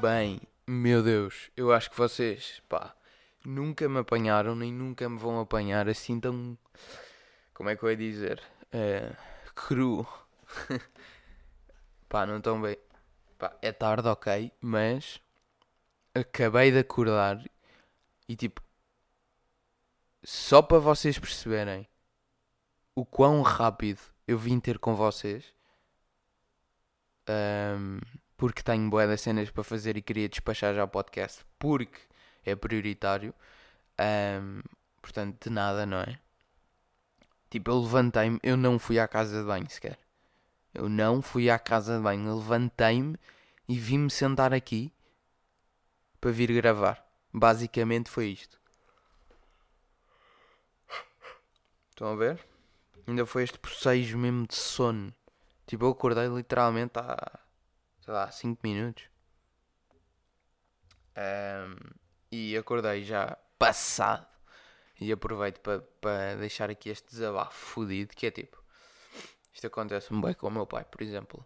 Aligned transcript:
Bem, 0.00 0.40
meu 0.64 1.02
Deus, 1.02 1.50
eu 1.56 1.72
acho 1.72 1.90
que 1.90 1.96
vocês, 1.96 2.62
pá, 2.68 2.94
nunca 3.44 3.88
me 3.88 3.98
apanharam 3.98 4.54
nem 4.54 4.72
nunca 4.72 5.08
me 5.08 5.18
vão 5.18 5.40
apanhar 5.40 5.88
assim 5.88 6.20
tão. 6.20 6.56
Como 7.52 7.68
é 7.68 7.74
que 7.74 7.82
eu 7.82 7.90
ia 7.90 7.96
dizer? 7.96 8.40
É, 8.70 9.12
cru. 9.56 10.06
pá, 12.08 12.24
não 12.24 12.40
tão 12.40 12.62
bem. 12.62 12.76
Pá, 13.36 13.56
é 13.60 13.72
tarde, 13.72 14.06
ok, 14.06 14.52
mas 14.60 15.20
acabei 16.14 16.70
de 16.70 16.78
acordar 16.78 17.42
e 18.28 18.36
tipo, 18.36 18.62
só 20.22 20.62
para 20.62 20.78
vocês 20.78 21.18
perceberem 21.18 21.88
o 22.94 23.04
quão 23.04 23.42
rápido 23.42 24.00
eu 24.28 24.38
vim 24.38 24.60
ter 24.60 24.78
com 24.78 24.94
vocês, 24.94 25.52
ahm, 27.26 27.98
porque 28.38 28.62
tenho 28.62 28.88
boas 28.88 29.08
das 29.08 29.20
cenas 29.20 29.50
para 29.50 29.64
fazer 29.64 29.96
e 29.96 30.02
queria 30.02 30.28
despachar 30.28 30.74
já 30.74 30.84
o 30.84 30.88
podcast, 30.88 31.44
porque 31.58 31.98
é 32.46 32.54
prioritário. 32.56 33.34
ahm, 33.98 34.62
portanto, 35.02 35.44
de 35.44 35.50
nada, 35.50 35.84
não 35.84 35.98
é? 35.98 36.18
Tipo, 37.50 37.70
eu 37.72 37.80
levantei-me, 37.80 38.38
eu 38.42 38.56
não 38.56 38.78
fui 38.78 38.98
à 38.98 39.08
casa 39.08 39.40
de 39.40 39.46
banho 39.46 39.68
sequer. 39.68 39.98
Eu 40.72 40.88
não 40.88 41.20
fui 41.20 41.50
à 41.50 41.58
casa 41.58 41.96
de 41.96 42.02
banho, 42.02 42.36
levantei-me 42.36 43.16
e 43.68 43.78
vim-me 43.78 44.10
sentar 44.10 44.54
aqui 44.54 44.92
para 46.20 46.30
vir 46.30 46.52
gravar. 46.52 47.04
Basicamente 47.32 48.08
foi 48.10 48.28
isto. 48.28 48.60
Estão 51.90 52.12
a 52.12 52.16
ver? 52.16 52.38
Ainda 53.06 53.26
foi 53.26 53.42
este 53.42 53.58
processo 53.58 54.16
mesmo 54.16 54.46
de 54.46 54.54
sono. 54.54 55.12
Tipo, 55.66 55.86
eu 55.86 55.90
acordei 55.90 56.28
literalmente 56.28 56.92
há, 56.98 57.40
sei 58.08 58.14
lá, 58.14 58.30
5 58.30 58.60
minutos. 58.62 59.04
Ahm, 61.14 61.76
e 62.32 62.56
acordei 62.56 63.04
já 63.04 63.36
passado. 63.58 64.26
E 64.98 65.12
aproveito 65.12 65.60
para 65.60 65.82
para 66.00 66.36
deixar 66.36 66.70
aqui 66.70 66.88
este 66.88 67.06
desabafo 67.10 67.52
fodido, 67.52 68.16
que 68.16 68.26
é 68.26 68.30
tipo... 68.30 68.64
Isto 69.52 69.66
acontece-me 69.66 70.22
bem 70.22 70.32
com 70.34 70.46
o 70.48 70.50
meu 70.50 70.66
pai, 70.66 70.84
por 70.84 71.02
exemplo. 71.02 71.44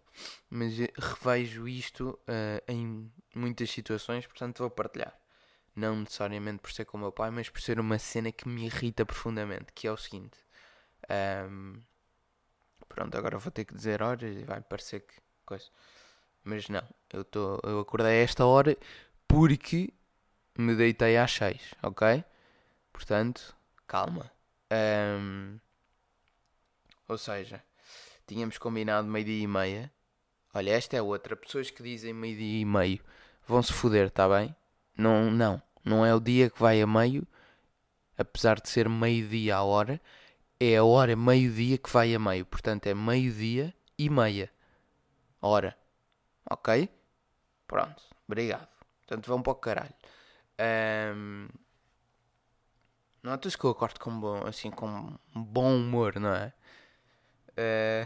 Mas 0.49 0.73
revejo 0.97 1.67
isto 1.67 2.17
eh, 2.27 2.63
em 2.67 3.11
muitas 3.35 3.69
situações, 3.69 4.25
portanto 4.25 4.59
vou 4.59 4.69
partilhar. 4.69 5.19
Não 5.75 5.97
necessariamente 5.97 6.61
por 6.61 6.71
ser 6.71 6.85
com 6.85 6.97
o 6.97 7.01
meu 7.01 7.11
pai, 7.11 7.29
mas 7.31 7.49
por 7.49 7.59
ser 7.59 7.77
uma 7.79 7.99
cena 7.99 8.31
que 8.31 8.47
me 8.47 8.67
irrita 8.67 9.05
profundamente, 9.05 9.73
que 9.73 9.87
é 9.87 9.91
o 9.91 9.97
seguinte. 9.97 10.37
ahm, 11.09 11.81
pronto, 12.87 13.17
agora 13.17 13.37
vou 13.37 13.51
ter 13.51 13.65
que 13.65 13.75
dizer 13.75 14.01
horas 14.01 14.37
e 14.37 14.45
vai 14.45 14.61
parecer 14.61 15.01
que 15.01 15.15
coisa. 15.45 15.69
Mas 16.43 16.67
não, 16.67 16.83
eu, 17.11 17.23
tô, 17.23 17.59
eu 17.63 17.79
acordei 17.79 18.19
a 18.19 18.23
esta 18.23 18.45
hora 18.45 18.77
porque 19.27 19.93
me 20.57 20.75
deitei 20.75 21.17
às 21.17 21.31
6, 21.31 21.73
ok? 21.81 22.23
Portanto, 22.91 23.55
calma. 23.87 24.29
Ahm, 24.69 25.57
ou 27.07 27.17
seja, 27.17 27.63
tínhamos 28.27 28.57
combinado 28.57 29.07
meio-dia 29.07 29.43
e 29.43 29.47
meia. 29.47 29.91
Olha, 30.53 30.71
esta 30.71 30.97
é 30.97 31.01
outra. 31.01 31.35
Pessoas 31.35 31.69
que 31.69 31.81
dizem 31.81 32.13
meio-dia 32.13 32.61
e 32.61 32.65
meio 32.65 33.03
vão-se 33.47 33.73
foder, 33.73 34.09
tá 34.11 34.27
bem? 34.27 34.55
Não, 34.97 35.31
não. 35.31 35.61
Não 35.83 36.05
é 36.05 36.13
o 36.13 36.19
dia 36.19 36.49
que 36.49 36.59
vai 36.59 36.81
a 36.81 36.87
meio, 36.87 37.27
apesar 38.17 38.59
de 38.61 38.69
ser 38.69 38.87
meio-dia 38.87 39.57
a 39.57 39.63
hora, 39.63 39.99
é 40.59 40.77
a 40.77 40.83
hora 40.83 41.15
meio-dia 41.15 41.77
que 41.77 41.89
vai 41.89 42.13
a 42.13 42.19
meio. 42.19 42.45
Portanto, 42.45 42.87
é 42.87 42.93
meio-dia 42.93 43.73
e 43.97 44.09
meia. 44.09 44.49
Hora. 45.41 45.75
Ok? 46.49 46.89
Pronto. 47.67 48.03
Obrigado. 48.27 48.67
Portanto, 48.99 49.27
vão 49.27 49.41
para 49.41 49.51
o 49.51 49.55
caralho. 49.55 49.93
Ahm, 50.57 51.47
Notas 53.23 53.55
que 53.55 53.63
eu 53.63 53.69
acordo 53.69 54.01
com 54.01 54.19
bom, 54.19 54.45
assim, 54.45 54.69
com 54.69 54.85
um 55.33 55.41
bom 55.41 55.77
humor, 55.77 56.19
não 56.19 56.35
é? 56.35 56.51
Eh, 57.55 58.05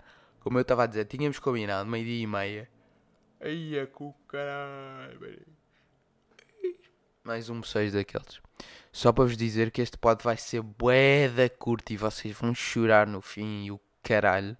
como 0.40 0.56
eu 0.56 0.62
estava 0.62 0.84
a 0.84 0.86
dizer, 0.86 1.04
tínhamos 1.04 1.38
combinado 1.38 1.86
meio-dia 1.86 2.22
e 2.22 2.26
meia. 2.26 2.70
Aí 3.42 3.76
é 3.76 3.84
com 3.84 4.10
caralho. 4.26 5.46
Mais 7.22 7.50
um 7.50 7.62
seis 7.62 7.92
daqueles. 7.92 8.40
Só 8.90 9.12
para 9.12 9.24
vos 9.24 9.36
dizer 9.36 9.70
que 9.70 9.82
este 9.82 9.98
pod 9.98 10.24
vai 10.24 10.38
ser 10.38 10.62
bué 10.62 11.28
da 11.28 11.50
curto 11.50 11.92
e 11.92 11.98
vocês 11.98 12.34
vão 12.34 12.54
chorar 12.54 13.06
no 13.06 13.20
fim 13.20 13.66
e 13.66 13.70
o 13.70 13.78
caralho. 14.02 14.56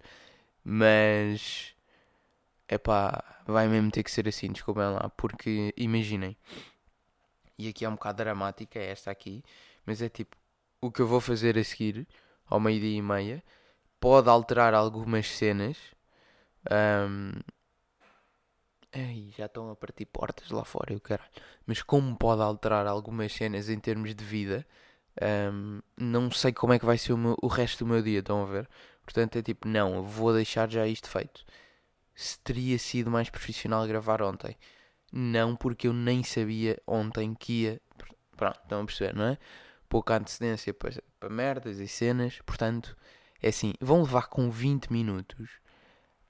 Mas... 0.63 1.75
Epá, 2.69 3.23
vai 3.47 3.67
mesmo 3.67 3.91
ter 3.91 4.03
que 4.03 4.11
ser 4.11 4.27
assim, 4.27 4.51
desculpem 4.51 4.83
lá. 4.85 5.09
Porque, 5.17 5.73
imaginem. 5.77 6.37
E 7.57 7.67
aqui 7.67 7.85
é 7.85 7.89
um 7.89 7.93
bocado 7.95 8.17
dramática, 8.23 8.79
é 8.79 8.91
esta 8.91 9.11
aqui. 9.11 9.43
Mas 9.85 10.01
é 10.01 10.09
tipo, 10.09 10.35
o 10.81 10.91
que 10.91 11.01
eu 11.01 11.07
vou 11.07 11.19
fazer 11.21 11.57
a 11.57 11.63
seguir, 11.63 12.07
ao 12.47 12.59
meio-dia 12.59 12.97
e 12.97 13.01
meia, 13.01 13.43
pode 13.99 14.29
alterar 14.29 14.73
algumas 14.73 15.27
cenas. 15.27 15.77
Ahm, 16.69 17.39
Ei, 18.91 19.31
já 19.37 19.45
estão 19.45 19.69
a 19.69 19.75
partir 19.75 20.05
portas 20.07 20.49
lá 20.49 20.63
fora, 20.65 20.93
eu 20.93 20.99
caralho. 20.99 21.29
Mas 21.65 21.81
como 21.81 22.15
pode 22.17 22.41
alterar 22.41 22.87
algumas 22.87 23.31
cenas 23.33 23.69
em 23.69 23.79
termos 23.79 24.15
de 24.15 24.23
vida, 24.25 24.65
ahm, 25.21 25.79
não 25.97 26.31
sei 26.31 26.51
como 26.53 26.73
é 26.73 26.79
que 26.79 26.85
vai 26.85 26.97
ser 26.97 27.13
o, 27.13 27.17
meu- 27.17 27.37
o 27.41 27.47
resto 27.47 27.85
do 27.85 27.91
meu 27.91 28.01
dia, 28.01 28.19
estão 28.19 28.41
a 28.43 28.45
ver? 28.45 28.67
Portanto 29.03 29.37
é 29.37 29.41
tipo, 29.43 29.67
não, 29.67 30.03
vou 30.03 30.33
deixar 30.33 30.69
já 30.71 30.87
isto 30.87 31.07
feito. 31.09 31.45
Se 32.19 32.39
teria 32.39 32.77
sido 32.77 33.09
mais 33.09 33.29
profissional 33.29 33.87
gravar 33.87 34.21
ontem. 34.21 34.57
Não, 35.11 35.55
porque 35.55 35.87
eu 35.87 35.93
nem 35.93 36.23
sabia 36.23 36.77
ontem 36.85 37.33
que 37.33 37.63
ia. 37.63 37.81
Pronto, 38.35 38.59
estão 38.61 38.81
a 38.81 38.85
perceber, 38.85 39.15
não 39.15 39.25
é? 39.25 39.37
Pouca 39.87 40.17
antecedência 40.17 40.73
para, 40.73 41.01
para 41.19 41.29
merdas 41.29 41.79
e 41.79 41.87
cenas. 41.87 42.39
Portanto, 42.45 42.95
é 43.41 43.49
assim, 43.49 43.73
vão 43.79 44.01
levar 44.01 44.27
com 44.27 44.51
20 44.51 44.91
minutos 44.91 45.49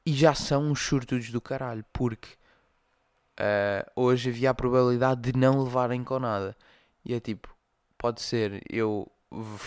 e 0.06 0.14
já 0.14 0.34
são 0.34 0.72
os 0.72 0.80
surtos 0.80 1.32
do 1.32 1.42
caralho, 1.42 1.86
porque 1.92 2.30
ah, 3.38 3.90
hoje 3.96 4.30
havia 4.30 4.50
a 4.52 4.54
probabilidade 4.54 5.22
de 5.32 5.38
não 5.38 5.64
levarem 5.64 6.04
com 6.04 6.20
nada. 6.20 6.56
E 7.06 7.14
é 7.14 7.20
tipo, 7.20 7.56
pode 7.98 8.22
ser 8.22 8.62
eu 8.70 9.10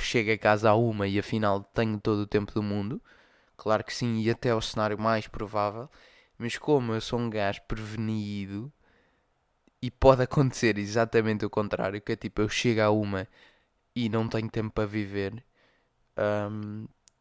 chego 0.00 0.32
a 0.32 0.38
casa 0.38 0.70
à 0.70 0.74
uma 0.74 1.06
e 1.06 1.18
afinal 1.18 1.62
tenho 1.74 2.00
todo 2.00 2.20
o 2.20 2.26
tempo 2.26 2.52
do 2.52 2.62
mundo. 2.62 3.02
Claro 3.56 3.84
que 3.84 3.94
sim, 3.94 4.20
e 4.20 4.30
até 4.30 4.54
o 4.54 4.60
cenário 4.60 4.98
mais 4.98 5.26
provável. 5.28 5.88
Mas 6.42 6.58
como 6.58 6.92
eu 6.92 7.00
sou 7.00 7.20
um 7.20 7.30
gajo 7.30 7.62
prevenido 7.68 8.72
e 9.80 9.92
pode 9.92 10.22
acontecer 10.24 10.76
exatamente 10.76 11.46
o 11.46 11.50
contrário, 11.50 12.00
que 12.00 12.10
é 12.10 12.16
tipo, 12.16 12.42
eu 12.42 12.48
chego 12.48 12.80
à 12.80 12.90
uma 12.90 13.28
e 13.94 14.08
não 14.08 14.28
tenho 14.28 14.50
tempo 14.50 14.74
para 14.74 14.84
viver, 14.84 15.44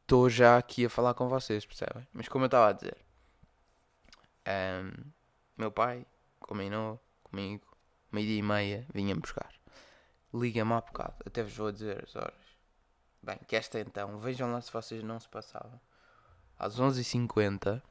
estou 0.01 0.27
já 0.27 0.57
aqui 0.57 0.87
a 0.87 0.89
falar 0.89 1.13
com 1.13 1.29
vocês, 1.29 1.63
percebem? 1.63 2.07
Mas 2.11 2.27
como 2.27 2.45
eu 2.45 2.47
estava 2.47 2.69
a 2.69 2.71
dizer, 2.71 2.97
ahm, 4.43 5.11
meu 5.55 5.71
pai 5.71 6.03
combinou 6.39 6.99
comigo, 7.21 7.77
meio-dia 8.11 8.39
e 8.39 8.41
meia, 8.41 8.87
vinha-me 8.91 9.21
buscar. 9.21 9.53
Liga-me 10.33 10.73
há 10.73 10.81
bocado, 10.81 11.17
até 11.27 11.43
vos 11.43 11.55
vou 11.55 11.71
dizer 11.71 12.03
as 12.03 12.15
horas. 12.15 12.57
Bem, 13.21 13.37
que 13.47 13.55
esta 13.55 13.79
então, 13.79 14.17
vejam 14.17 14.51
lá 14.51 14.59
se 14.61 14.73
vocês 14.73 15.03
não 15.03 15.19
se 15.19 15.29
passavam. 15.29 15.79
Às 16.57 16.79
11h50, 16.79 17.83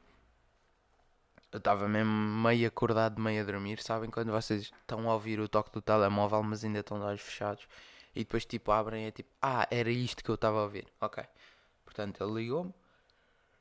eu 1.51 1.57
estava 1.57 1.87
mesmo 1.87 2.11
meio 2.11 2.67
acordado, 2.67 3.21
meio 3.21 3.41
a 3.41 3.45
dormir. 3.45 3.81
Sabem 3.81 4.09
quando 4.09 4.31
vocês 4.31 4.63
estão 4.63 5.09
a 5.09 5.13
ouvir 5.13 5.39
o 5.39 5.49
toque 5.49 5.71
do 5.71 5.81
telemóvel, 5.81 6.41
mas 6.43 6.63
ainda 6.63 6.79
estão 6.79 6.97
de 6.97 7.05
olhos 7.05 7.21
fechados? 7.21 7.67
E 8.15 8.19
depois, 8.19 8.45
tipo, 8.45 8.71
abrem 8.71 9.05
e 9.05 9.07
é 9.07 9.11
tipo, 9.11 9.29
ah, 9.41 9.67
era 9.69 9.89
isto 9.89 10.23
que 10.23 10.29
eu 10.29 10.35
estava 10.35 10.59
a 10.59 10.63
ouvir. 10.63 10.87
Ok. 11.01 11.23
Portanto, 11.83 12.23
ele 12.23 12.41
ligou-me. 12.41 12.73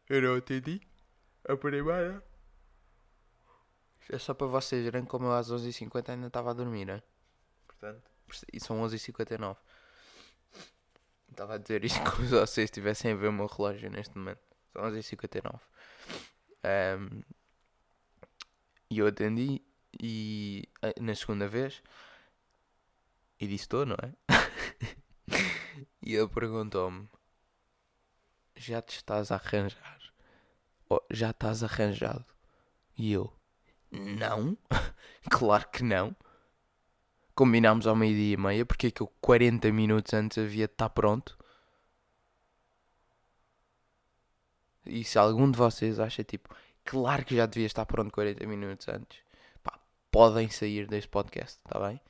Eu 0.09 0.23
não 0.23 0.37
atendi. 0.37 0.81
A 1.49 1.57
primeira. 1.57 2.23
É 4.09 4.19
só 4.19 4.35
para 4.35 4.47
vocês 4.47 4.85
verem 4.85 5.05
como 5.05 5.27
eu 5.27 5.33
às 5.33 5.51
11h50 5.51 6.11
ainda 6.11 6.27
estava 6.27 6.51
a 6.51 6.53
dormir, 6.53 6.89
hein? 6.89 7.03
Portanto, 7.67 8.03
e 8.53 8.61
são 8.61 8.81
11h59. 8.83 9.57
Estava 11.31 11.55
a 11.55 11.59
dizer 11.59 11.85
isto 11.85 12.01
como 12.11 12.27
se 12.27 12.35
vocês 12.35 12.65
estivessem 12.65 13.13
a 13.13 13.15
ver 13.17 13.29
o 13.29 13.33
meu 13.33 13.47
relógio 13.47 13.91
neste 13.91 14.17
momento. 14.17 14.41
São 14.73 14.83
11h59. 14.83 15.61
Ahm, 16.63 17.23
e 18.91 18.99
eu 18.99 19.07
atendi 19.07 19.63
e 20.03 20.69
na 21.01 21.15
segunda 21.15 21.47
vez 21.47 21.83
e 23.39 23.47
disse 23.47 23.65
estou, 23.65 23.87
não 23.87 23.97
é? 23.97 24.13
e 26.03 26.15
ele 26.15 26.29
perguntou-me 26.29 27.09
já 28.57 28.83
te 28.83 28.97
estás 28.97 29.31
a 29.31 29.37
arranjar? 29.37 29.99
Já 31.11 31.31
estás 31.31 31.63
arranjado? 31.63 32.27
E 32.99 33.13
eu 33.13 33.33
não, 33.91 34.57
claro 35.31 35.69
que 35.71 35.83
não. 35.83 36.15
Combinámos 37.35 37.87
ao 37.87 37.97
meio-dia 37.97 38.35
e 38.35 38.37
meia, 38.37 38.67
porque 38.67 38.89
é 38.89 38.91
que 38.91 39.01
eu 39.01 39.07
40 39.21 39.73
minutos 39.73 40.13
antes 40.13 40.37
havia 40.37 40.67
de 40.67 40.73
estar 40.75 40.91
pronto. 40.91 41.39
E 44.85 45.05
se 45.05 45.19
algum 45.19 45.51
de 45.51 45.57
vocês 45.57 45.99
acha 45.99 46.23
tipo, 46.25 46.55
claro 46.85 47.25
que 47.25 47.37
já 47.37 47.47
devia 47.47 47.67
estar 47.67 47.87
pronto 47.87 48.13
40 48.13 48.47
minutos 48.47 48.89
antes, 48.89 49.19
pá, 49.63 49.79
podem 50.11 50.49
sair 50.51 50.87
deste 50.87 51.09
podcast, 51.09 51.59
está 51.65 51.79
bem? 51.87 52.01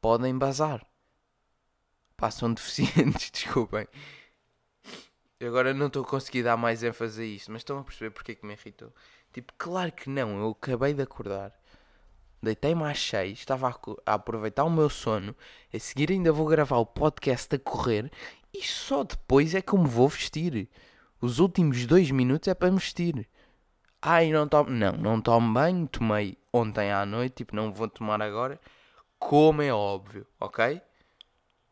Podem 0.00 0.36
bazar. 0.36 0.86
Passam 2.16 2.52
deficientes, 2.54 3.30
desculpem. 3.30 3.86
Eu 5.40 5.48
agora 5.48 5.74
não 5.74 5.88
estou 5.88 6.04
a 6.04 6.06
conseguir 6.06 6.42
dar 6.42 6.56
mais 6.56 6.82
ênfase 6.82 7.22
a 7.22 7.24
isto, 7.24 7.52
mas 7.52 7.60
estão 7.60 7.78
a 7.78 7.84
perceber 7.84 8.10
porque 8.10 8.32
é 8.32 8.34
que 8.34 8.46
me 8.46 8.54
irritou. 8.54 8.92
Tipo, 9.32 9.52
claro 9.58 9.90
que 9.90 10.08
não, 10.08 10.38
eu 10.38 10.50
acabei 10.50 10.94
de 10.94 11.02
acordar. 11.02 11.52
Deitei-me 12.40 12.84
às 12.84 13.00
6, 13.00 13.38
estava 13.38 13.68
a, 13.68 14.10
a, 14.10 14.14
aproveitar 14.14 14.64
o 14.64 14.70
meu 14.70 14.88
sono. 14.88 15.34
A 15.72 15.78
seguir 15.78 16.10
ainda 16.12 16.32
vou 16.32 16.46
gravar 16.46 16.76
o 16.76 16.86
podcast 16.86 17.54
a 17.54 17.58
correr. 17.58 18.12
E 18.52 18.62
só 18.62 19.02
depois 19.02 19.54
é 19.54 19.60
que 19.60 19.72
eu 19.72 19.78
me 19.78 19.88
vou 19.88 20.08
vestir. 20.08 20.68
Os 21.20 21.40
últimos 21.40 21.84
dois 21.86 22.10
minutos 22.10 22.48
é 22.48 22.54
para 22.54 22.70
me 22.70 22.78
vestir. 22.78 23.28
Ai, 24.06 24.30
não 24.30 24.46
tomo. 24.46 24.68
Não, 24.70 24.92
não 24.92 25.20
tomo 25.20 25.54
banho. 25.54 25.88
Tomei 25.88 26.36
ontem 26.52 26.92
à 26.92 27.06
noite. 27.06 27.36
Tipo, 27.36 27.56
não 27.56 27.72
vou 27.72 27.88
tomar 27.88 28.20
agora. 28.20 28.60
Como 29.18 29.62
é 29.62 29.72
óbvio, 29.72 30.26
ok? 30.38 30.80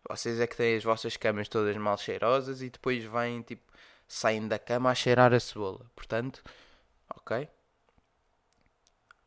Vocês 0.09 0.41
é 0.41 0.47
que 0.47 0.57
têm 0.57 0.77
as 0.77 0.83
vossas 0.83 1.17
camas 1.19 1.47
todas 1.49 1.77
mal 1.77 1.99
cheirosas 1.99 2.63
e 2.63 2.71
depois 2.71 3.05
vêm, 3.05 3.43
tipo, 3.43 3.71
saem 4.09 4.49
da 4.49 4.59
cama 4.59 4.91
a 4.91 4.95
cheirar 4.95 5.35
a 5.35 5.41
cebola. 5.41 5.85
Portanto, 5.95 6.43
ok? 7.15 7.47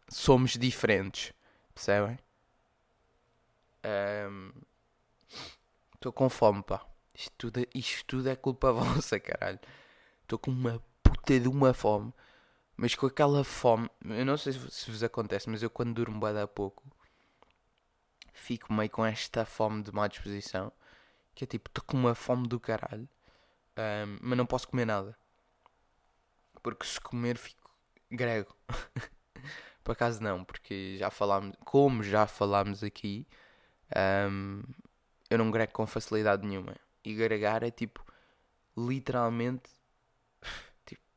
Somos 0.10 0.54
diferentes. 0.54 1.32
Percebem? 1.76 2.18
Estou 5.94 6.12
um, 6.12 6.14
com 6.14 6.30
fome, 6.30 6.64
pá. 6.64 6.84
Isto 7.14 7.34
tudo, 7.38 7.60
é, 7.60 7.68
isto 7.76 8.04
tudo 8.06 8.30
é 8.30 8.36
culpa 8.36 8.72
vossa, 8.74 9.20
caralho. 9.20 9.60
Estou 10.24 10.40
com 10.40 10.50
uma 10.50 10.82
puta 11.04 11.40
de 11.40 11.48
uma 11.48 11.72
fome. 11.72 12.12
Mas 12.78 12.96
com 12.96 13.06
aquela 13.06 13.44
fome, 13.44 13.90
eu 14.04 14.26
não 14.26 14.38
sei 14.38 14.54
se 14.54 14.92
vos 14.92 15.04
acontece, 15.04 15.50
mas 15.50 15.64
eu 15.64 15.70
quando 15.70 15.94
durmo 15.94 16.20
bem 16.20 16.38
a 16.42 16.48
pouco, 16.48 16.84
fico 18.34 18.74
meio 18.74 18.90
com 18.90 19.06
esta 19.06 19.46
fome 19.46 19.84
de 19.84 19.92
má 19.94 20.08
disposição. 20.08 20.72
Que 21.34 21.44
é 21.46 21.48
tipo, 21.48 21.70
estou 21.70 21.84
com 21.86 21.98
uma 21.98 22.16
fome 22.16 22.48
do 22.48 22.60
caralho, 22.60 23.10
um, 23.78 24.18
mas 24.22 24.38
não 24.38 24.46
posso 24.46 24.68
comer 24.68 24.86
nada. 24.86 25.18
Porque 26.64 26.86
se 26.86 27.00
comer 27.00 27.38
fico 27.38 27.70
grego. 28.12 28.56
Por 29.84 29.92
acaso 29.92 30.22
não, 30.22 30.44
porque 30.44 30.98
já 30.98 31.12
falámos, 31.12 31.56
como 31.64 32.02
já 32.02 32.26
falámos 32.26 32.84
aqui, 32.84 33.28
um, 34.32 34.64
eu 35.30 35.38
não 35.38 35.52
grego 35.52 35.74
com 35.74 35.86
facilidade 35.86 36.48
nenhuma. 36.48 36.76
E 37.04 37.14
gregar 37.14 37.62
é 37.64 37.70
tipo, 37.70 38.04
literalmente, 38.76 39.70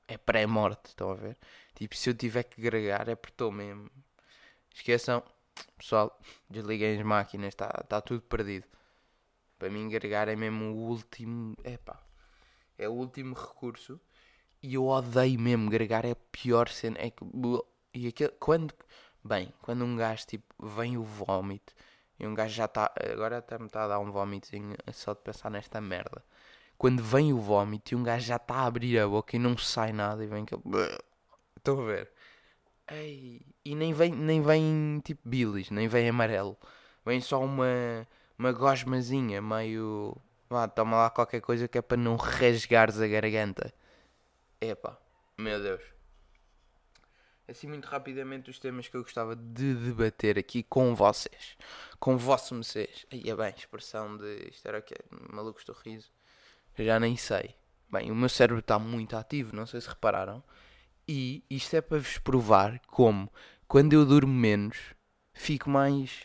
é 0.09 0.17
pré-morte, 0.19 0.89
estão 0.89 1.11
a 1.11 1.15
ver? 1.15 1.37
Tipo, 1.75 1.95
se 1.97 2.11
eu 2.11 2.15
tiver 2.15 2.43
que 2.45 2.61
gregar 2.61 3.09
é 3.09 3.15
porque 3.15 3.35
estou 3.35 3.53
mesmo. 3.53 3.91
Esqueçam, 4.75 5.23
pessoal, 5.77 6.19
desliguem 6.49 6.99
as 6.99 7.05
máquinas, 7.05 7.49
está 7.49 7.69
tá 7.69 8.01
tudo 8.01 8.23
perdido. 8.23 8.67
Para 9.59 9.71
mim, 9.71 9.89
gregar 9.89 10.29
é 10.29 10.37
mesmo 10.37 10.67
o 10.73 10.89
último. 10.89 11.57
É 11.65 11.77
pá, 11.77 12.01
é 12.79 12.89
o 12.89 12.93
último 12.93 13.35
recurso. 13.35 14.01
E 14.63 14.75
eu 14.75 14.87
odeio 14.87 15.39
mesmo, 15.39 15.71
gregar 15.71 16.05
é 16.05 16.13
a 16.13 16.17
pior 16.33 16.69
cena. 16.69 16.97
É 17.01 17.11
que 17.11 17.25
e 17.95 18.09
aquele, 18.09 18.33
quando, 18.41 18.75
bem, 19.25 19.53
quando 19.63 19.85
um 19.85 19.97
gajo 19.97 20.27
tipo, 20.27 20.55
vem 20.67 20.97
o 20.97 21.03
vómito 21.05 21.75
e 22.19 22.27
um 22.27 22.35
gajo 22.35 22.55
já 22.55 22.65
está, 22.67 22.93
agora 23.13 23.39
até 23.39 23.59
me 23.59 23.67
está 23.67 23.85
a 23.85 23.89
dar 23.89 23.99
um 24.01 24.11
vómitozinho 24.11 24.77
só 24.93 25.15
de 25.15 25.21
pensar 25.21 25.51
nesta 25.51 25.81
merda. 25.81 26.25
Quando 26.79 27.03
vem 27.03 27.33
o 27.33 27.41
vómito 27.41 27.93
e 27.93 27.97
um 27.97 28.03
gajo 28.03 28.25
já 28.25 28.37
está 28.37 28.55
a 28.55 28.67
abrir 28.67 28.99
a 28.99 29.07
boca 29.07 29.37
e 29.37 29.39
não 29.39 29.59
sai 29.59 29.93
nada 29.93 30.25
e 30.25 30.27
vem 30.27 30.45
aquele. 30.45 30.63
Estão 31.57 31.81
a 31.83 31.85
ver? 31.85 32.11
Ei, 32.91 33.43
e 33.65 33.75
nem 33.75 33.93
vem, 33.93 34.13
nem 34.13 34.41
vem 34.41 35.03
tipo 35.05 35.29
bilis, 35.29 35.71
nem 35.71 35.89
vem 35.89 36.09
amarelo. 36.09 36.57
Vem 37.05 37.21
só 37.21 37.43
uma, 37.43 38.07
uma 38.39 38.53
gosmazinha 38.53 39.43
meio. 39.43 40.17
Vá, 40.49 40.67
toma 40.69 40.97
lá 40.97 41.11
qualquer 41.11 41.41
coisa 41.41 41.69
que 41.69 41.77
é 41.77 41.83
para 41.83 41.97
não 41.97 42.17
rasgares 42.17 43.01
a 43.01 43.09
garganta. 43.09 43.75
Epá, 44.61 44.97
meu 45.37 45.61
Deus 45.61 45.99
assim 47.49 47.67
muito 47.67 47.87
rapidamente 47.87 48.51
os 48.51 48.59
temas 48.59 48.89
que 48.89 48.97
eu 48.97 49.03
gostava 49.03 49.35
de 49.35 49.75
debater 49.75 50.39
aqui 50.39 50.63
com 50.63 50.95
vocês. 50.95 51.57
Com 51.99 52.17
vosso 52.17 52.55
vocês. 52.55 53.07
Aí 53.11 53.29
é 53.29 53.35
bem, 53.35 53.55
expressão 53.57 54.17
de 54.17 54.49
isto 54.51 54.67
era 54.67 54.79
o 54.79 54.83
quê? 54.83 54.97
Malucos 55.33 55.65
do 55.65 55.73
riso. 55.73 56.11
Já 56.79 57.01
nem 57.01 57.17
sei. 57.17 57.55
Bem, 57.91 58.11
o 58.11 58.15
meu 58.15 58.29
cérebro 58.29 58.61
está 58.61 58.79
muito 58.79 59.17
ativo, 59.17 59.57
não 59.57 59.67
sei 59.67 59.81
se 59.81 59.89
repararam. 59.89 60.43
E 61.07 61.43
isto 61.49 61.75
é 61.75 61.81
para 61.81 61.99
vos 61.99 62.19
provar 62.19 62.81
como, 62.87 63.33
quando 63.67 63.95
eu 63.95 64.05
durmo 64.05 64.33
menos, 64.33 64.77
fico 65.33 65.71
mais. 65.71 66.25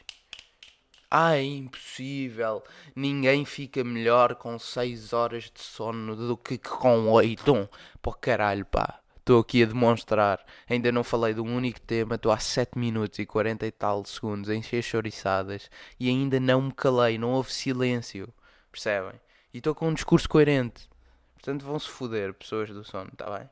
Ah, 1.10 1.38
é 1.38 1.44
impossível. 1.44 2.64
Ninguém 2.96 3.46
fica 3.46 3.84
melhor 3.84 4.36
com 4.36 4.58
6 4.60 5.14
horas 5.14 5.44
de 5.44 5.62
sono 5.62 6.16
do 6.16 6.36
que 6.36 6.58
com 6.58 7.08
8. 7.10 7.70
Pô, 8.02 8.12
caralho, 8.12 8.66
pá. 8.66 9.00
Estou 9.18 9.40
aqui 9.40 9.64
a 9.64 9.68
demonstrar. 9.68 10.44
Ainda 10.68 10.92
não 10.92 11.04
falei 11.04 11.34
de 11.34 11.40
um 11.40 11.56
único 11.56 11.80
tema. 11.80 12.16
Estou 12.16 12.32
há 12.32 12.40
7 12.40 12.78
minutos 12.78 13.20
e 13.20 13.26
40 13.26 13.66
e 13.66 13.72
tal 13.72 14.04
segundos 14.04 14.50
a 14.50 14.56
encher 14.56 14.82
choriçadas. 14.84 15.70
E 16.00 16.10
ainda 16.10 16.40
não 16.40 16.64
me 16.64 16.74
calei. 16.74 17.18
Não 17.18 17.32
houve 17.32 17.54
silêncio. 17.54 18.34
Percebem? 18.72 19.20
E 19.54 19.60
estou 19.60 19.76
com 19.76 19.90
um 19.90 19.94
discurso 19.94 20.28
coerente. 20.28 20.90
Portanto, 21.36 21.64
vão-se 21.64 21.88
foder, 21.88 22.34
pessoas 22.34 22.70
do 22.70 22.84
sono, 22.84 23.12
está 23.12 23.38
bem? 23.38 23.50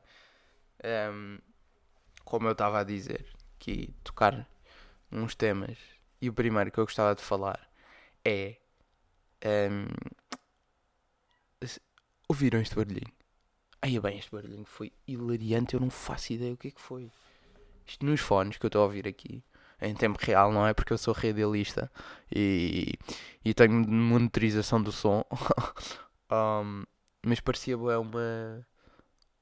Um, 0.84 1.38
como 2.24 2.48
eu 2.48 2.52
estava 2.52 2.80
a 2.80 2.84
dizer, 2.84 3.26
que 3.58 3.94
tocar 4.02 4.48
uns 5.10 5.34
temas. 5.34 5.78
E 6.20 6.28
o 6.28 6.32
primeiro 6.32 6.72
que 6.72 6.78
eu 6.78 6.84
gostava 6.84 7.14
de 7.14 7.22
falar 7.22 7.60
é. 8.24 8.56
Um, 9.44 9.86
ouviram 12.28 12.60
este 12.60 12.74
barulhinho? 12.74 13.12
Aí 13.80 13.98
bem, 14.00 14.18
este 14.18 14.30
barulhinho 14.30 14.64
foi 14.64 14.92
hilariante, 15.06 15.74
eu 15.74 15.80
não 15.80 15.90
faço 15.90 16.32
ideia 16.32 16.54
o 16.54 16.56
que 16.56 16.68
é 16.68 16.70
que 16.70 16.80
foi. 16.80 17.10
Isto 17.86 18.06
nos 18.06 18.20
fones 18.20 18.56
que 18.56 18.64
eu 18.64 18.68
estou 18.68 18.82
a 18.82 18.84
ouvir 18.86 19.06
aqui, 19.06 19.42
em 19.82 19.94
tempo 19.94 20.18
real, 20.20 20.52
não 20.52 20.66
é? 20.66 20.72
Porque 20.72 20.92
eu 20.92 20.98
sou 20.98 21.12
radialista 21.12 21.90
e, 22.34 22.94
e 23.44 23.52
tenho 23.52 23.72
monitorização 23.72 24.80
do 24.82 24.92
som. 24.92 25.24
um, 26.30 26.84
mas 27.24 27.40
parecia 27.40 27.76
uma, 27.76 28.66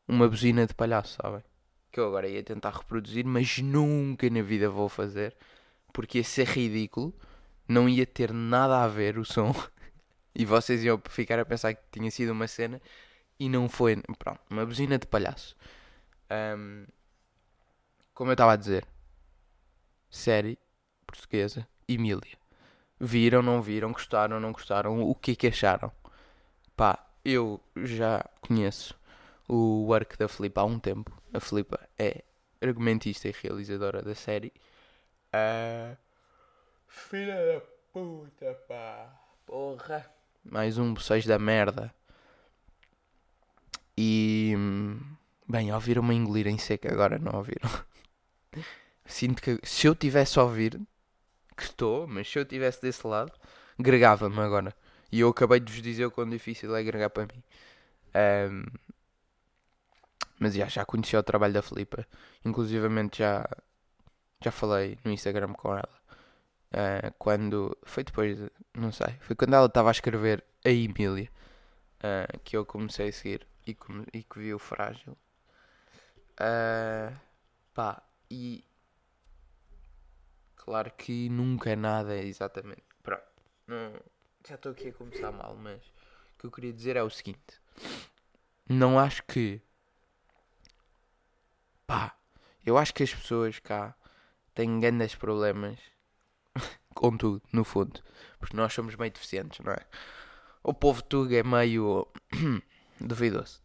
uma 0.09 0.29
buzina 0.29 0.67
de 0.67 0.75
palhaço, 0.75 1.19
sabem? 1.23 1.45
Que 1.93 2.01
eu 2.01 2.07
agora 2.07 2.29
ia 2.29 2.43
tentar 2.43 2.71
reproduzir, 2.71 3.25
mas 3.25 3.59
nunca 3.59 4.29
na 4.31 4.43
vida 4.43 4.71
vou 4.71 4.89
fazer. 4.89 5.37
Porque 5.93 6.19
ia 6.19 6.25
ser 6.25 6.47
ridículo, 6.47 7.15
não 7.69 7.89
ia 7.89 8.07
ter 8.07 8.33
nada 8.33 8.83
a 8.83 8.89
ver 8.89 9.19
o 9.19 9.25
som. 9.25 9.55
e 10.35 10.45
vocês 10.45 10.83
iam 10.85 11.01
ficar 11.09 11.39
a 11.39 11.45
pensar 11.45 11.75
que 11.75 11.83
tinha 11.93 12.11
sido 12.11 12.33
uma 12.33 12.49
cena 12.49 12.81
e 13.39 13.49
não 13.49 13.69
foi. 13.69 13.97
Pronto, 14.19 14.41
uma 14.51 14.65
buzina 14.65 14.99
de 14.99 15.07
palhaço. 15.07 15.55
Um, 16.31 16.87
como 18.15 18.31
eu 18.31 18.35
estava 18.35 18.53
a 18.53 18.57
dizer, 18.57 18.87
série 20.11 20.59
portuguesa, 21.07 21.67
Emília. 21.89 22.39
Viram, 22.99 23.41
não 23.41 23.63
viram, 23.63 23.93
gostaram, 23.93 24.39
não 24.39 24.53
gostaram, 24.53 25.01
o 25.03 25.15
que 25.15 25.33
é 25.33 25.35
que 25.35 25.47
acharam? 25.47 25.91
Pá, 26.77 27.07
eu 27.25 27.61
já 27.77 28.25
conheço 28.43 28.99
o 29.49 29.87
work 29.87 30.19
da 30.19 30.29
Filipa 30.29 30.61
há 30.61 30.65
um 30.65 30.79
tempo. 30.79 31.11
A 31.33 31.41
Filipa 31.41 31.81
é 31.99 32.23
argumentista 32.61 33.29
e 33.29 33.35
realizadora 33.43 34.03
da 34.03 34.15
série. 34.15 34.53
Uh, 35.33 35.97
filha 36.87 37.35
da 37.35 37.61
puta, 37.93 38.55
pá. 38.69 39.19
Porra. 39.47 40.07
Mais 40.45 40.79
um 40.79 40.93
bocejo 40.93 41.29
da 41.29 41.39
merda. 41.39 41.95
E. 43.97 44.55
Bem, 45.49 45.73
ouviram-me 45.73 46.15
engolir 46.15 46.47
em 46.47 46.59
seco 46.59 46.89
agora, 46.89 47.19
não 47.19 47.37
ouviram? 47.37 47.69
Sinto 49.11 49.43
que 49.43 49.59
se 49.65 49.87
eu 49.89 49.95
tivesse 49.95 50.39
a 50.39 50.45
ouvir, 50.45 50.81
que 51.57 51.65
estou, 51.65 52.07
mas 52.07 52.31
se 52.31 52.39
eu 52.39 52.45
tivesse 52.45 52.81
desse 52.81 53.07
lado, 53.07 53.33
gregava-me 53.79 54.39
agora. 54.39 54.75
E 55.13 55.21
eu 55.21 55.29
acabei 55.29 55.59
de 55.61 55.73
vos 55.73 55.83
dizer 55.83 56.07
o 56.07 56.11
quão 56.11 56.29
difícil 56.31 56.75
é 56.77 56.83
gregar 56.83 57.11
para 57.11 57.25
mim. 57.25 57.43
Um, 58.15 58.65
mas 60.39 60.55
já, 60.55 60.67
já 60.67 60.85
conheci 60.85 61.17
o 61.17 61.23
trabalho 61.23 61.53
da 61.53 61.61
Filipa. 61.61 62.07
Inclusivamente 62.45 63.19
já, 63.19 63.45
já 64.43 64.53
falei 64.53 64.97
no 65.05 65.11
Instagram 65.11 65.53
com 65.55 65.73
ela. 65.73 66.01
Uh, 66.73 67.13
quando. 67.19 67.77
Foi 67.83 68.05
depois, 68.05 68.39
de, 68.39 68.51
não 68.75 68.93
sei. 68.93 69.15
Foi 69.21 69.35
quando 69.35 69.55
ela 69.55 69.67
estava 69.67 69.91
a 69.91 69.93
escrever 69.93 70.45
a 70.65 70.71
Emília. 70.71 71.29
Uh, 71.99 72.39
que 72.45 72.57
eu 72.57 72.65
comecei 72.65 73.09
a 73.09 73.13
seguir 73.13 73.47
e 73.67 73.75
que, 73.75 73.87
e 74.15 74.23
que 74.23 74.39
viu 74.39 74.59
frágil. 74.59 75.17
Uh, 76.41 77.15
pá, 77.75 78.03
e 78.31 78.65
claro 80.71 80.93
que 80.97 81.29
nunca 81.29 81.71
é 81.71 81.75
nada 81.75 82.17
exatamente. 82.17 82.85
Pronto, 83.03 83.25
não, 83.67 83.93
já 84.49 84.55
estou 84.55 84.71
aqui 84.71 84.91
a 84.91 84.93
começar 84.93 85.33
mal, 85.33 85.57
mas 85.57 85.83
o 85.83 86.39
que 86.39 86.47
eu 86.47 86.51
queria 86.53 86.73
dizer 86.73 86.95
é 86.95 87.03
o 87.03 87.11
seguinte: 87.11 87.61
não 88.69 88.97
acho 88.97 89.25
que 89.25 89.61
pá, 91.89 92.17
eu 92.65 92.79
acho 92.79 92.95
que 92.95 93.03
as 93.03 93.13
pessoas 93.13 93.59
cá 93.59 93.97
tem 94.55 94.79
grandes 94.79 95.17
problemas 95.17 95.77
com 96.95 97.17
tudo, 97.17 97.43
no 97.53 97.65
fundo. 97.65 98.01
Porque 98.39 98.57
nós 98.57 98.73
somos 98.73 98.95
meio 98.95 99.11
deficientes, 99.11 99.59
não 99.59 99.73
é? 99.73 99.85
O 100.63 100.73
povo 100.73 101.03
tuga 101.03 101.37
é 101.37 101.43
meio 101.43 102.07
duvidoso. 103.01 103.61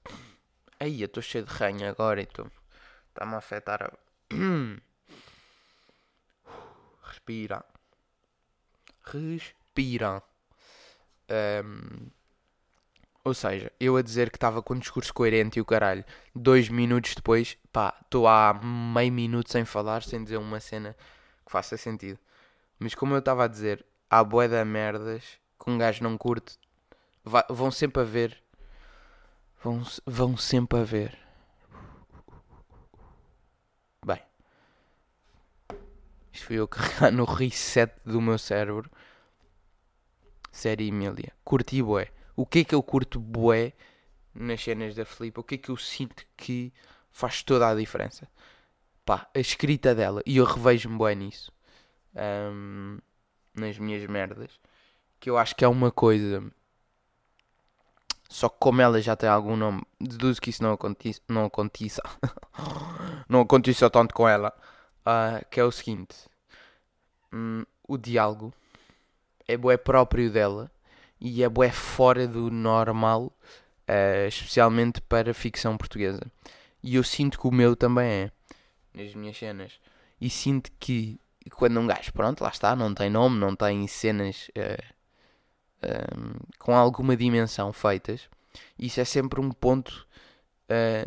Aí, 0.80 1.02
eu 1.02 1.06
estou 1.06 1.22
cheio 1.22 1.46
de 1.46 1.54
ranho 1.54 1.88
agora 1.88 2.20
e 2.20 2.24
está-me 2.24 3.36
a 3.36 3.38
afetar. 3.38 3.84
A... 3.84 3.94
Respira. 7.25 7.65
Respira. 9.03 10.22
Um, 11.27 12.10
ou 13.24 13.34
seja, 13.34 13.72
eu 13.79 13.98
a 13.98 14.03
dizer 14.03 14.29
que 14.29 14.38
estava 14.38 14.62
com 14.62 14.75
um 14.75 14.79
discurso 14.79 15.12
coerente 15.12 15.58
e 15.58 15.62
o 15.62 15.65
caralho, 15.65 16.05
dois 16.36 16.70
minutos 16.70 17.15
depois, 17.15 17.58
pá, 17.74 17.98
estou 18.03 18.27
há 18.27 18.53
meio 18.53 19.12
minuto 19.12 19.51
sem 19.51 19.65
falar, 19.65 20.03
sem 20.03 20.24
dizer 20.24 20.38
uma 20.38 20.60
cena 20.60 20.96
que 21.44 21.51
faça 21.51 21.75
sentido. 21.75 22.20
Mas 22.77 22.94
como 22.94 23.15
eu 23.15 23.20
estava 23.20 23.46
a 23.46 23.48
dizer, 23.48 23.84
há 24.08 24.24
boé 24.24 24.48
da 24.48 24.63
merdas 24.63 25.24
que 25.60 25.72
um 25.72 25.79
gajo 25.79 26.03
não 26.03 26.15
curte, 26.17 26.60
vão 27.50 27.72
sempre 27.72 28.03
a 28.03 28.05
ver. 28.05 28.39
Vão, 29.63 29.82
vão 30.05 30.38
sempre 30.38 30.79
a 30.79 30.84
ver. 30.84 31.17
Bem, 34.05 34.22
isto 36.36 36.48
fui 36.48 36.58
eu 36.58 36.68
carregar 36.70 37.12
no 37.12 37.24
reset 37.24 37.92
do 38.06 38.22
meu 38.22 38.38
cérebro. 38.38 38.89
Série 40.51 40.88
Emília. 40.88 41.34
Curti 41.44 41.82
bué. 41.82 42.12
O 42.36 42.46
que 42.46 42.60
é 42.60 42.63
que 42.63 42.75
eu 42.75 42.84
curto 42.84 43.20
bué 43.20 43.74
nas 44.34 44.62
cenas 44.62 44.96
da 44.96 45.06
Filipe? 45.06 45.39
O 45.39 45.44
que 45.44 45.56
é 45.56 45.58
que 45.58 45.70
eu 45.70 45.77
sinto 45.77 46.25
que 46.38 46.74
faz 47.12 47.44
toda 47.44 47.68
a 47.68 47.75
diferença? 47.75 48.27
Pá, 49.06 49.30
a 49.34 49.39
escrita 49.39 49.96
dela. 49.96 50.22
E 50.25 50.38
eu 50.38 50.46
revejo-me 50.46 50.98
bué 50.98 51.15
nisso. 51.15 51.51
Um, 52.15 53.00
nas 53.54 53.77
minhas 53.77 54.06
merdas. 54.10 54.60
Que 55.20 55.30
eu 55.30 55.38
acho 55.38 55.56
que 55.56 55.63
é 55.63 55.68
uma 55.68 55.92
coisa. 55.92 56.44
Só 58.30 58.50
que 58.50 58.58
como 58.60 58.82
ela 58.82 59.01
já 59.01 59.15
tem 59.15 59.30
algum 59.30 59.56
nome, 59.56 59.84
deduzo 60.00 60.42
que 60.42 60.50
isso 60.50 60.63
não 60.63 60.74
aconteça. 60.74 61.22
Não 61.30 61.46
aconteça. 61.46 62.01
não 63.30 63.46
tanto 63.89 64.13
com 64.13 64.27
ela. 64.27 64.54
Uh, 65.06 65.46
que 65.52 65.60
é 65.60 65.64
o 65.64 65.72
seguinte. 65.72 66.16
Um, 67.32 67.64
o 67.88 67.96
diálogo 67.96 68.52
é 69.48 69.56
bué 69.56 69.78
próprio 69.78 70.32
dela 70.32 70.72
e 71.22 71.44
é 71.44 71.50
bué 71.50 71.72
fora 71.72 72.28
do 72.28 72.50
normal, 72.50 73.32
uh, 73.88 74.28
especialmente 74.28 75.00
para 75.02 75.34
ficção 75.34 75.78
portuguesa. 75.78 76.22
E 76.82 76.96
eu 76.96 77.04
sinto 77.04 77.40
que 77.40 77.48
o 77.48 77.52
meu 77.52 77.76
também 77.76 78.08
é, 78.12 78.32
nas 78.94 79.14
minhas 79.14 79.38
cenas. 79.38 79.80
E 80.20 80.28
sinto 80.30 80.72
que 80.80 81.20
quando 81.52 81.80
um 81.80 81.86
gajo, 81.86 82.12
pronto, 82.12 82.44
lá 82.44 82.50
está, 82.50 82.76
não 82.76 82.94
tem 82.94 83.10
nome, 83.10 83.38
não 83.38 83.56
tem 83.56 83.88
cenas 83.88 84.50
uh, 84.58 85.86
uh, 85.86 86.48
com 86.58 86.76
alguma 86.76 87.16
dimensão 87.16 87.72
feitas, 87.72 88.28
isso 88.80 89.00
é 89.00 89.06
sempre 89.06 89.40
um 89.40 89.52
ponto 89.52 90.08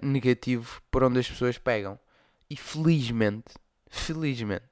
negativo 0.00 0.80
por 0.88 1.02
onde 1.02 1.18
as 1.18 1.28
pessoas 1.28 1.58
pegam. 1.58 1.98
E 2.48 2.56
felizmente, 2.56 3.54
felizmente, 3.90 4.64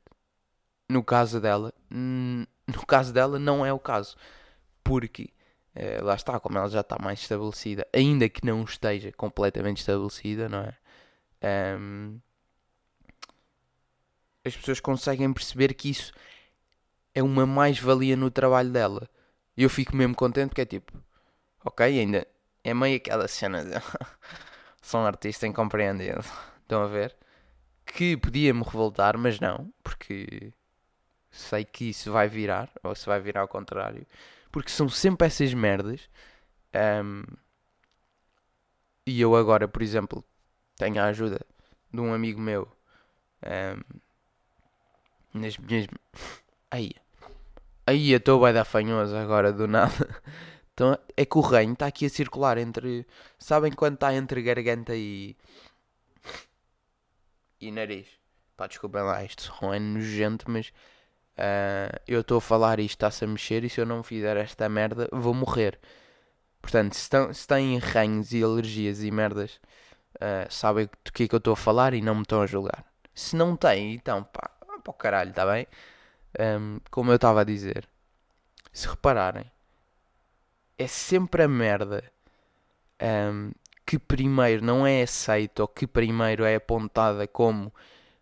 no 0.88 1.02
caso 1.02 1.40
dela, 1.40 1.73
no 1.90 2.87
caso 2.87 3.12
dela 3.12 3.38
não 3.38 3.64
é 3.64 3.73
o 3.73 3.78
caso. 3.78 4.16
Porque, 4.85 5.30
eh, 5.75 6.00
lá 6.00 6.14
está, 6.14 6.38
como 6.38 6.58
ela 6.58 6.68
já 6.68 6.80
está 6.80 6.96
mais 7.00 7.20
estabelecida, 7.20 7.87
ainda 7.92 8.28
que 8.28 8.44
não 8.46 8.62
esteja 8.62 9.11
completamente 9.12 9.78
estabelecida, 9.78 10.49
não 10.49 10.61
é? 10.61 10.76
Um, 11.78 12.20
as 14.44 14.56
pessoas 14.56 14.80
conseguem 14.80 15.32
perceber 15.32 15.75
que 15.75 15.90
isso 15.90 16.12
é 17.14 17.23
uma 17.23 17.46
mais-valia 17.46 18.16
no 18.16 18.30
trabalho 18.30 18.70
dela. 18.70 19.08
E 19.56 19.62
eu 19.62 19.70
fico 19.70 19.96
mesmo 19.96 20.14
contente 20.14 20.50
porque 20.50 20.61
é 20.61 20.66
tipo, 20.66 20.92
ok, 21.64 21.87
ainda 21.87 22.26
é 22.62 22.75
meio 22.75 22.96
aquela 22.96 23.26
cena 23.26 23.64
de 23.64 23.73
sou 24.82 25.00
um 25.00 25.06
artista 25.06 25.46
incompreendido. 25.46 26.25
Estão 26.62 26.82
a 26.82 26.87
ver? 26.87 27.16
Que 27.86 28.16
podia 28.16 28.52
me 28.52 28.62
revoltar, 28.62 29.16
mas 29.16 29.40
não, 29.40 29.72
porque 29.82 30.52
sei 31.30 31.64
que 31.64 31.90
isso 31.90 32.12
vai 32.12 32.28
virar, 32.28 32.70
ou 32.82 32.94
se 32.94 33.06
vai 33.06 33.20
virar 33.20 33.42
ao 33.42 33.48
contrário, 33.48 34.06
porque 34.50 34.70
são 34.70 34.88
sempre 34.88 35.26
essas 35.26 35.54
merdas. 35.54 36.08
Um, 36.74 37.24
e 39.06 39.20
eu 39.20 39.36
agora, 39.36 39.68
por 39.68 39.82
exemplo, 39.82 40.24
tenho 40.76 41.00
a 41.00 41.06
ajuda 41.06 41.40
de 41.92 42.00
um 42.00 42.12
amigo 42.12 42.40
meu 42.40 42.68
um, 43.44 45.40
nas 45.40 45.56
minhas. 45.58 45.86
Aí, 46.70 46.92
aí 47.86 48.10
eu 48.10 48.18
estou 48.18 48.40
bem 48.42 48.52
da 48.52 48.64
fanhosa 48.64 49.20
agora 49.20 49.52
do 49.52 49.66
nada. 49.66 49.92
Então 50.76 50.98
é 51.16 51.24
que 51.24 51.38
o 51.38 51.40
reino 51.40 51.72
está 51.72 51.86
aqui 51.86 52.04
a 52.04 52.10
circular 52.10 52.58
entre. 52.58 53.06
Sabem 53.38 53.72
quando 53.72 53.94
está 53.94 54.14
entre 54.14 54.42
garganta 54.42 54.94
e. 54.94 55.34
e 57.66 57.73
nariz? 57.73 58.06
Pá, 58.56 58.66
desculpem 58.66 59.02
lá, 59.02 59.23
isto 59.25 59.42
som 59.42 59.75
é 59.75 59.78
nojento, 59.78 60.50
mas 60.50 60.73
Uh, 61.37 61.92
eu 62.08 62.23
estou 62.23 62.38
a 62.38 62.40
falar 62.40 62.80
e 62.80 62.87
está-se 62.87 63.23
a 63.23 63.28
mexer 63.28 63.62
e 63.62 63.68
se 63.68 63.78
eu 63.78 63.85
não 63.85 64.02
fizer 64.02 64.38
esta 64.38 64.68
merda 64.70 65.06
vou 65.12 65.35
morrer. 65.35 65.78
Portanto, 66.62 66.94
se, 66.94 67.11
se 67.35 67.46
têm 67.46 67.78
ranhos 67.78 68.32
e 68.32 68.42
alergias 68.42 69.02
e 69.02 69.11
merdas, 69.11 69.61
uh, 70.14 70.50
sabem 70.50 70.88
do 71.04 71.12
que 71.12 71.25
é 71.25 71.28
que 71.28 71.35
eu 71.35 71.38
estou 71.38 71.52
a 71.52 71.56
falar 71.56 71.92
e 71.92 72.00
não 72.00 72.14
me 72.14 72.23
estão 72.23 72.40
a 72.40 72.46
julgar. 72.46 72.85
Se 73.14 73.37
não 73.37 73.54
têm, 73.54 73.94
então 73.94 74.25
pá, 74.25 74.50
para 74.82 74.90
o 74.90 74.94
caralho, 74.94 75.30
está 75.30 75.44
bem? 75.44 75.66
Um, 76.40 76.80
como 76.90 77.11
eu 77.11 77.16
estava 77.16 77.42
a 77.42 77.44
dizer, 77.44 77.87
se 78.73 78.88
repararem, 78.88 79.50
é 80.78 80.87
sempre 80.87 81.42
a 81.42 81.49
merda 81.49 82.04
um, 83.02 83.52
que 83.86 83.98
primeiro 83.98 84.64
não 84.64 84.86
é 84.86 85.02
aceita 85.02 85.62
ou 85.62 85.68
que 85.68 85.86
primeiro 85.86 86.44
é 86.44 86.56
apontada 86.56 87.26
como 87.28 87.72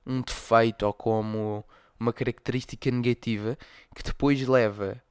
um 0.07 0.21
defeito 0.21 0.85
ou 0.87 0.93
como 0.93 1.65
uma 1.99 2.13
característica 2.13 2.91
negativa 2.91 3.57
que 3.95 4.03
depois 4.03 4.47
leva, 4.47 5.03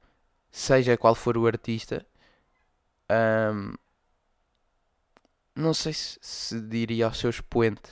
seja 0.52 0.96
qual 0.96 1.16
for 1.16 1.38
o 1.38 1.48
artista, 1.48 2.06
um, 3.12 3.74
não 5.56 5.74
sei 5.74 5.94
se, 5.94 6.20
se 6.22 6.62
diria 6.62 7.06
ao 7.06 7.14
seu 7.14 7.30
expoente 7.30 7.92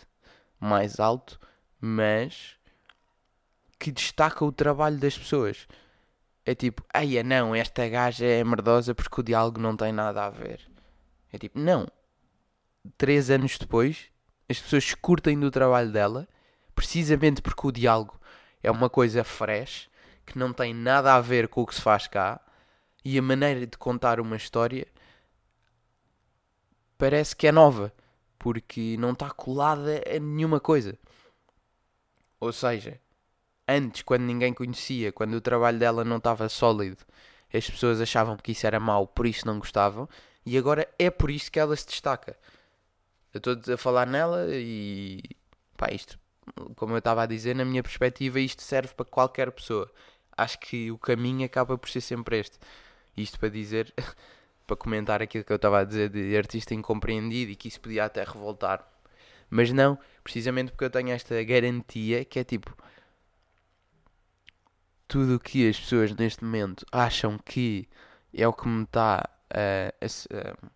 mais 0.59 0.99
alto, 0.99 1.39
mas 1.79 2.57
que 3.79 3.91
destaca 3.91 4.45
o 4.45 4.51
trabalho 4.51 4.97
das 4.99 5.17
pessoas. 5.17 5.67
É 6.45 6.53
tipo, 6.55 6.83
ai 6.93 7.21
não, 7.23 7.55
esta 7.55 7.87
gaja 7.87 8.25
é 8.25 8.43
merdosa 8.43 8.93
porque 8.93 9.21
o 9.21 9.23
diálogo 9.23 9.59
não 9.59 9.75
tem 9.75 9.91
nada 9.91 10.25
a 10.25 10.29
ver. 10.29 10.69
É 11.33 11.37
tipo, 11.37 11.59
não. 11.59 11.87
Três 12.97 13.29
anos 13.29 13.57
depois, 13.57 14.09
as 14.49 14.59
pessoas 14.59 14.93
curtem 14.95 15.39
do 15.39 15.51
trabalho 15.51 15.91
dela, 15.91 16.27
precisamente 16.73 17.41
porque 17.41 17.67
o 17.67 17.71
diálogo 17.71 18.19
é 18.63 18.71
uma 18.71 18.89
coisa 18.89 19.23
fresh, 19.23 19.89
que 20.25 20.37
não 20.37 20.51
tem 20.51 20.73
nada 20.73 21.13
a 21.13 21.21
ver 21.21 21.47
com 21.47 21.61
o 21.61 21.65
que 21.65 21.75
se 21.75 21.81
faz 21.81 22.07
cá, 22.07 22.41
e 23.03 23.17
a 23.17 23.21
maneira 23.21 23.65
de 23.65 23.77
contar 23.77 24.19
uma 24.19 24.35
história 24.35 24.87
parece 26.97 27.35
que 27.35 27.47
é 27.47 27.51
nova, 27.51 27.93
porque 28.37 28.95
não 28.97 29.11
está 29.11 29.29
colada 29.29 30.03
a 30.07 30.19
nenhuma 30.19 30.59
coisa. 30.59 30.97
Ou 32.39 32.51
seja, 32.51 32.99
antes, 33.67 34.01
quando 34.01 34.23
ninguém 34.23 34.53
conhecia, 34.53 35.11
quando 35.11 35.33
o 35.35 35.41
trabalho 35.41 35.77
dela 35.77 36.03
não 36.03 36.17
estava 36.17 36.49
sólido, 36.49 37.03
as 37.53 37.69
pessoas 37.69 38.01
achavam 38.01 38.37
que 38.37 38.51
isso 38.51 38.65
era 38.65 38.79
mau, 38.79 39.05
por 39.05 39.27
isso 39.27 39.45
não 39.45 39.59
gostavam, 39.59 40.07
e 40.45 40.57
agora 40.57 40.87
é 40.97 41.09
por 41.09 41.29
isso 41.29 41.51
que 41.51 41.59
ela 41.59 41.75
se 41.75 41.85
destaca. 41.87 42.37
Eu 43.33 43.37
estou 43.37 43.73
a 43.73 43.77
falar 43.77 44.07
nela 44.07 44.47
e. 44.49 45.21
pá, 45.77 45.89
isto 45.91 46.19
como 46.75 46.93
eu 46.93 46.99
estava 46.99 47.23
a 47.23 47.25
dizer, 47.25 47.55
na 47.55 47.65
minha 47.65 47.83
perspectiva, 47.83 48.39
isto 48.39 48.61
serve 48.61 48.93
para 48.93 49.05
qualquer 49.05 49.51
pessoa. 49.51 49.89
Acho 50.37 50.59
que 50.59 50.91
o 50.91 50.97
caminho 50.97 51.45
acaba 51.45 51.77
por 51.77 51.89
ser 51.89 52.01
sempre 52.01 52.39
este. 52.39 52.57
Isto 53.15 53.39
para 53.39 53.49
dizer, 53.49 53.93
para 54.67 54.75
comentar 54.75 55.21
aquilo 55.21 55.43
que 55.43 55.51
eu 55.51 55.57
estava 55.57 55.79
a 55.79 55.83
dizer 55.83 56.09
de 56.09 56.35
artista 56.37 56.73
incompreendido 56.73 57.51
e 57.51 57.55
que 57.55 57.67
isso 57.67 57.79
podia 57.79 58.05
até 58.05 58.23
revoltar. 58.23 58.87
Mas 59.49 59.71
não, 59.71 59.97
precisamente 60.23 60.71
porque 60.71 60.85
eu 60.85 60.89
tenho 60.89 61.09
esta 61.09 61.41
garantia 61.43 62.25
que 62.25 62.39
é 62.39 62.43
tipo. 62.43 62.75
Tudo 65.07 65.35
o 65.35 65.39
que 65.39 65.67
as 65.67 65.77
pessoas 65.77 66.15
neste 66.15 66.43
momento 66.43 66.85
acham 66.89 67.37
que 67.37 67.87
é 68.33 68.47
o 68.47 68.53
que 68.53 68.67
me 68.67 68.83
está 68.83 69.29
a. 69.49 69.93
Uh, 70.05 70.65
uh, 70.65 70.71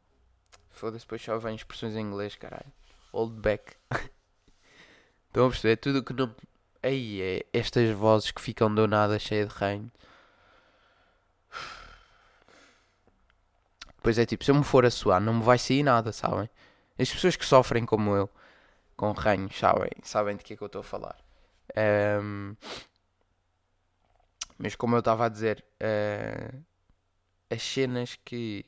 Foda-se, 0.86 1.04
depois 1.04 1.24
só 1.24 1.40
vem 1.40 1.56
expressões 1.56 1.96
em 1.96 2.02
inglês, 2.02 2.36
caralho. 2.36 2.72
Old 3.12 3.34
back. 3.42 3.76
Estão 5.26 5.48
a 5.48 5.50
perceber? 5.50 5.78
Tudo 5.78 6.04
que 6.04 6.14
não. 6.14 6.36
Aí 6.84 7.24
é 7.24 7.46
estas 7.52 7.90
vozes 7.90 8.30
que 8.30 8.40
ficam 8.40 8.74
do 8.74 8.88
nada 8.88 9.18
cheias 9.18 9.50
de 9.50 9.56
reino. 9.56 9.92
Pois 14.04 14.20
é, 14.20 14.28
tipo, 14.28 14.44
se 14.44 14.52
eu 14.52 14.56
me 14.56 14.64
for 14.64 14.86
a 14.86 14.92
suar, 14.92 15.20
não 15.20 15.34
me 15.34 15.42
vai 15.42 15.58
sair 15.58 15.82
nada, 15.82 16.12
sabem? 16.12 16.48
As 17.00 17.12
pessoas 17.12 17.36
que 17.36 17.48
sofrem 17.48 17.84
como 17.84 18.16
eu, 18.16 18.30
com 18.96 19.12
ranhos, 19.12 19.58
sabem, 19.58 19.90
sabem 20.04 20.38
de 20.38 20.44
que 20.44 20.54
é 20.54 20.56
que 20.56 20.62
eu 20.62 20.68
estou 20.68 20.82
a 20.82 20.84
falar. 20.84 21.18
Um, 22.22 22.56
Mas 24.60 24.76
como 24.76 24.96
eu 24.96 25.00
estava 25.00 25.26
a 25.26 25.30
dizer, 25.30 25.66
uh, 25.82 26.64
as 27.50 27.64
cenas 27.64 28.20
que 28.24 28.64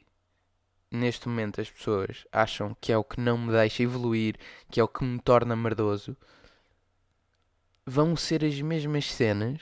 neste 0.91 1.27
momento 1.27 1.62
as 1.62 1.70
pessoas 1.70 2.25
acham 2.32 2.75
que 2.79 2.91
é 2.91 2.98
o 2.98 3.03
que 3.03 3.20
não 3.20 3.38
me 3.38 3.51
deixa 3.51 3.84
evoluir, 3.84 4.36
que 4.72 4.79
é 4.79 4.84
o 4.84 4.88
que 4.88 5.03
me 5.03 5.20
torna 5.20 5.56
merdoso, 5.56 6.15
vão 7.86 8.15
ser 8.15 8.44
as 8.44 8.60
mesmas 8.62 9.06
cenas 9.06 9.62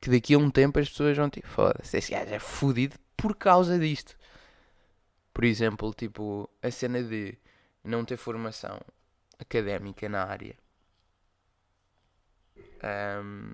que 0.00 0.10
daqui 0.10 0.34
a 0.34 0.38
um 0.38 0.50
tempo 0.50 0.78
as 0.78 0.88
pessoas 0.88 1.16
vão 1.16 1.28
tipo, 1.28 1.46
foda-se, 1.46 1.96
esse 1.98 2.10
gajo 2.10 2.34
é 2.34 2.38
fodido 2.38 2.96
por 3.16 3.36
causa 3.36 3.78
disto. 3.78 4.16
Por 5.32 5.44
exemplo, 5.44 5.92
tipo, 5.94 6.48
a 6.62 6.70
cena 6.70 7.02
de 7.02 7.38
não 7.84 8.04
ter 8.04 8.16
formação 8.16 8.80
académica 9.38 10.08
na 10.08 10.24
área. 10.24 10.56
Um, 12.82 13.52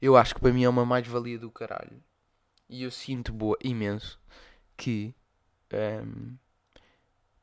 eu 0.00 0.16
acho 0.16 0.34
que 0.34 0.40
para 0.40 0.52
mim 0.52 0.64
é 0.64 0.68
uma 0.68 0.84
mais-valia 0.84 1.38
do 1.38 1.50
caralho. 1.50 2.02
E 2.68 2.82
eu 2.82 2.90
sinto 2.90 3.32
boa, 3.32 3.56
imenso 3.62 4.20
que 4.76 5.14
um, 5.72 6.36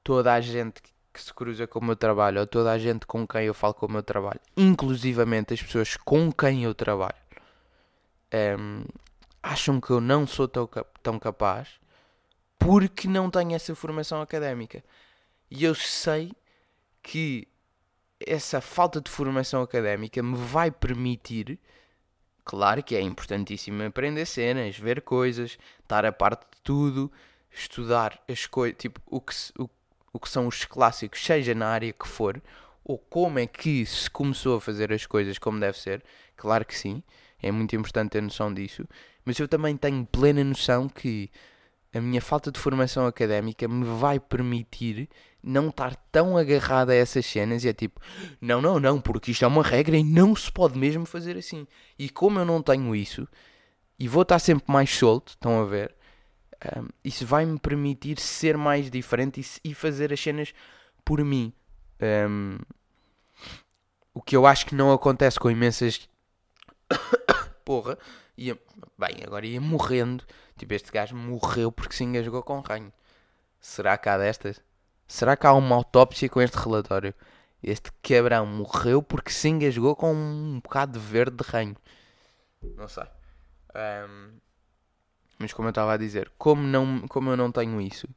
toda 0.03 0.34
a 0.34 0.41
gente 0.41 0.82
que 1.13 1.22
se 1.22 1.34
cruza 1.34 1.65
com 1.65 1.79
o 1.79 1.84
meu 1.84 1.96
trabalho, 1.96 2.41
ou 2.41 2.48
toda 2.48 2.72
a 2.72 2.77
gente 2.77 3.05
com 3.05 3.25
quem 3.25 3.46
eu 3.46 3.53
falo 3.53 3.74
com 3.74 3.86
o 3.86 3.91
meu 3.91 4.03
trabalho, 4.03 4.39
inclusivamente 4.58 5.53
as 5.53 5.62
pessoas 5.62 5.96
com 5.96 6.32
quem 6.32 6.63
eu 6.63 6.75
trabalho, 6.75 7.15
um, 8.60 8.84
acham 9.41 9.79
que 9.79 9.91
eu 9.91 10.01
não 10.01 10.27
sou 10.27 10.48
tão, 10.48 10.70
tão 11.01 11.20
capaz 11.20 11.79
porque 12.60 13.08
não 13.08 13.29
tenho 13.29 13.53
essa 13.53 13.75
formação 13.75 14.22
académica. 14.22 14.84
E 15.51 15.63
eu 15.63 15.75
sei 15.75 16.32
que 17.03 17.48
essa 18.20 18.60
falta 18.60 19.00
de 19.00 19.12
formação 19.12 19.62
académica 19.62 20.22
me 20.24 20.36
vai 20.36 20.72
permitir, 20.72 21.60
claro 22.44 22.82
que 22.82 22.96
é 22.96 23.01
importantíssimo 23.01 23.84
aprender 23.84 24.25
cenas, 24.25 24.77
ver 24.77 25.01
coisas, 25.01 25.58
estar 25.82 26.05
a 26.05 26.12
parte 26.12 26.41
de 26.41 26.62
tudo, 26.63 27.12
estudar 27.56 28.20
as 28.28 28.46
coisas, 28.46 28.78
tipo, 28.78 29.02
o 29.06 29.22
que, 29.22 29.34
o, 29.58 29.70
o 30.14 30.20
que 30.20 30.30
são 30.30 30.48
os 30.48 30.66
clássicos, 30.66 31.24
seja 31.24 31.56
na 31.56 31.68
área 31.68 31.94
que 31.94 32.08
for, 32.08 32.42
ou 32.84 32.98
como 32.98 33.40
é 33.40 33.48
que 33.48 33.86
se 33.86 34.10
começou 34.10 34.58
a 34.58 34.62
fazer 34.62 34.94
as 34.94 35.06
coisas 35.06 35.40
como 35.40 35.60
deve 35.60 35.78
ser, 35.78 36.04
claro 36.36 36.66
que 36.66 36.78
sim, 36.78 37.02
é 37.42 37.52
muito 37.52 37.76
importante 37.76 38.12
ter 38.12 38.22
noção 38.22 38.54
disso, 38.54 38.88
mas 39.24 39.40
eu 39.40 39.48
também 39.48 39.76
tenho 39.76 40.06
plena 40.06 40.44
noção 40.44 40.88
que 40.88 41.32
a 41.94 42.02
minha 42.02 42.22
falta 42.22 42.52
de 42.52 42.60
formação 42.60 43.08
académica 43.08 43.68
me 43.68 43.86
vai 43.86 44.20
permitir 44.20 45.10
não 45.42 45.70
estar 45.70 45.96
tão 46.12 46.38
agarrado 46.38 46.90
a 46.90 46.96
essas 46.96 47.26
cenas 47.26 47.64
e 47.64 47.70
é 47.70 47.74
tipo, 47.74 48.02
não, 48.42 48.62
não, 48.62 48.80
não, 48.80 49.00
porque 49.00 49.32
isto 49.32 49.46
é 49.46 49.48
uma 49.48 49.64
regra 49.64 49.96
e 49.96 50.04
não 50.04 50.36
se 50.36 50.52
pode 50.52 50.78
mesmo 50.78 51.06
fazer 51.06 51.38
assim. 51.38 51.66
E 51.98 52.10
como 52.10 52.40
eu 52.40 52.46
não 52.46 52.62
tenho 52.62 52.96
isso, 52.96 53.28
e 53.98 54.08
vou 54.08 54.24
estar 54.24 54.40
sempre 54.40 54.72
mais 54.72 54.90
solto, 54.90 55.30
estão 55.30 55.62
a 55.62 55.66
ver, 55.66 55.96
um, 56.77 56.88
isso 57.03 57.25
vai 57.25 57.45
me 57.45 57.60
permitir 57.60 58.19
ser 58.19 58.57
mais 58.57 58.89
diferente 58.89 59.41
e, 59.41 59.69
e 59.69 59.74
fazer 59.74 60.12
as 60.12 60.19
cenas 60.19 60.53
por 61.03 61.24
mim. 61.24 61.53
Um, 62.01 62.57
o 64.13 64.22
que 64.22 64.36
eu 64.36 64.45
acho 64.45 64.65
que 64.65 64.75
não 64.75 64.91
acontece 64.91 65.39
com 65.39 65.51
imensas. 65.51 66.10
Porra, 67.65 67.98
ia, 68.38 68.57
bem, 68.98 69.17
agora 69.25 69.45
ia 69.45 69.60
morrendo. 69.60 70.24
Tipo, 70.57 70.74
este 70.74 70.91
gajo 70.91 71.15
morreu 71.15 71.72
porque 71.72 71.95
se 71.95 72.03
engasgou 72.03 72.41
com 72.41 72.60
ranho. 72.62 72.93
Será 73.60 73.97
que 73.97 74.08
há 74.08 74.17
destas? 74.17 74.62
Será 75.08 75.36
que 75.36 75.45
há 75.45 75.54
uma 75.54 75.75
autópsia 75.75 76.30
com 76.30 76.41
este 76.41 76.56
relatório? 76.58 77.13
Este 77.62 77.91
quebrão 78.01 78.45
morreu 78.45 79.01
porque 79.01 79.32
se 79.32 79.49
engasgou 79.49 79.95
com 79.95 80.13
um 80.13 80.60
bocado 80.63 80.99
de 80.99 81.06
verde 81.06 81.38
de 81.38 81.43
ranho. 81.43 81.75
Não 82.62 82.88
sei. 82.88 83.06
Um, 83.75 84.38
mas 85.38 85.54
como 85.54 85.67
eu 85.67 85.71
estava 85.71 85.93
a 85.93 85.98
dizer, 85.98 86.32
como, 86.38 86.63
não, 86.63 87.08
como 87.08 87.30
eu 87.30 87.38
não 87.38 87.52
tenho 87.52 87.80
isso, 87.82 88.08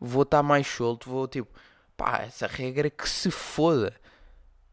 vou 0.00 0.22
estar 0.22 0.42
mais 0.42 0.66
solto, 0.66 1.08
vou 1.08 1.28
tipo, 1.28 1.48
pá, 1.96 2.22
essa 2.22 2.46
regra 2.46 2.88
que 2.88 3.08
se 3.08 3.30
foda. 3.30 3.94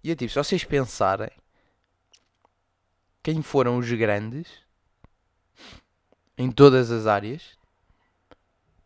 E 0.04 0.12
é 0.12 0.16
tipo, 0.16 0.32
se 0.32 0.38
vocês 0.38 0.64
pensarem, 0.64 1.32
quem 3.24 3.42
foram 3.42 3.78
os 3.80 3.92
grandes 3.92 4.48
em 6.38 6.52
todas 6.52 6.92
as 6.92 7.08
áreas 7.08 7.58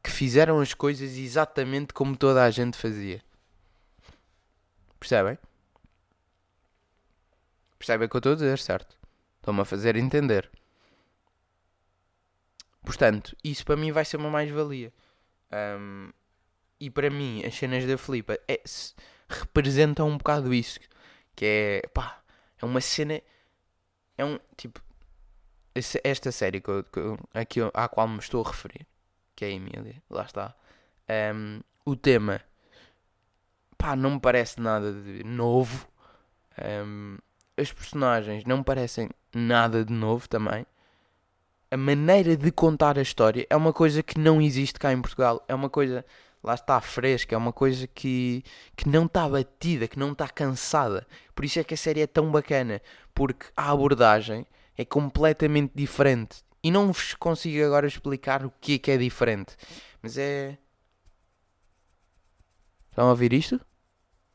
que 0.01 0.09
fizeram 0.09 0.59
as 0.59 0.73
coisas 0.73 1.17
exatamente 1.17 1.93
como 1.93 2.15
toda 2.15 2.43
a 2.43 2.49
gente 2.49 2.77
fazia. 2.77 3.21
Percebem? 4.99 5.37
Percebem 7.77 8.05
o 8.07 8.09
que 8.09 8.15
eu 8.15 8.19
estou 8.19 8.31
a 8.33 8.35
dizer, 8.35 8.59
certo? 8.59 8.97
Estão-me 9.37 9.61
a 9.61 9.65
fazer 9.65 9.95
entender. 9.95 10.49
Portanto, 12.83 13.35
isso 13.43 13.65
para 13.65 13.75
mim 13.75 13.91
vai 13.91 14.05
ser 14.05 14.17
uma 14.17 14.29
mais-valia. 14.29 14.93
Um, 15.51 16.11
e 16.79 16.89
para 16.89 17.09
mim, 17.09 17.43
as 17.45 17.55
cenas 17.55 17.85
da 17.85 17.97
Filipa 17.97 18.39
é, 18.47 18.61
representam 19.27 20.07
um 20.07 20.17
bocado 20.17 20.53
isso. 20.53 20.79
Que 21.35 21.81
é, 21.83 21.87
pá, 21.89 22.21
é 22.61 22.65
uma 22.65 22.81
cena. 22.81 23.21
É 24.17 24.25
um, 24.25 24.39
tipo, 24.57 24.81
esta 25.75 26.31
série 26.31 26.61
que 26.61 26.69
eu, 26.69 26.83
que 26.83 26.99
eu, 26.99 27.19
aqui, 27.33 27.59
à 27.73 27.87
qual 27.87 28.07
me 28.07 28.19
estou 28.19 28.43
a 28.43 28.47
referir 28.49 28.85
que 29.39 29.45
é 29.45 29.47
a 29.47 29.51
Emília, 29.51 30.03
lá 30.09 30.23
está. 30.23 30.53
Um, 31.33 31.61
o 31.85 31.95
tema, 31.95 32.41
pá, 33.77 33.95
não 33.95 34.11
me 34.11 34.19
parece 34.19 34.59
nada 34.59 34.91
de 34.91 35.23
novo. 35.23 35.87
Um, 36.61 37.17
as 37.55 37.71
personagens 37.71 38.43
não 38.43 38.57
me 38.57 38.63
parecem 38.65 39.09
nada 39.33 39.85
de 39.85 39.93
novo 39.93 40.27
também. 40.27 40.65
A 41.71 41.77
maneira 41.77 42.35
de 42.35 42.51
contar 42.51 42.97
a 42.97 43.01
história 43.01 43.45
é 43.47 43.55
uma 43.55 43.71
coisa 43.71 44.01
que 44.01 44.19
não 44.19 44.41
existe 44.41 44.79
cá 44.79 44.91
em 44.91 45.01
Portugal. 45.01 45.43
É 45.47 45.53
uma 45.53 45.69
coisa, 45.69 46.03
lá 46.43 46.55
está, 46.55 46.81
fresca. 46.81 47.35
É 47.35 47.37
uma 47.37 47.53
coisa 47.53 47.85
que, 47.87 48.43
que 48.75 48.89
não 48.89 49.05
está 49.05 49.29
batida, 49.29 49.87
que 49.87 49.99
não 49.99 50.13
está 50.13 50.27
cansada. 50.27 51.05
Por 51.35 51.45
isso 51.45 51.59
é 51.59 51.63
que 51.63 51.75
a 51.75 51.77
série 51.77 52.01
é 52.01 52.07
tão 52.07 52.31
bacana. 52.31 52.81
Porque 53.13 53.45
a 53.55 53.69
abordagem 53.71 54.47
é 54.75 54.83
completamente 54.83 55.71
diferente. 55.75 56.43
E 56.63 56.71
não 56.71 56.91
vos 56.91 57.13
consigo 57.13 57.63
agora 57.63 57.85
explicar 57.85 58.43
o 58.45 58.51
que 58.59 58.75
é 58.75 58.77
que 58.79 58.91
é 58.91 58.97
diferente. 58.97 59.55
Mas 60.01 60.17
é. 60.17 60.57
Estão 62.89 63.05
a 63.05 63.11
ouvir 63.11 63.31
isto? 63.31 63.61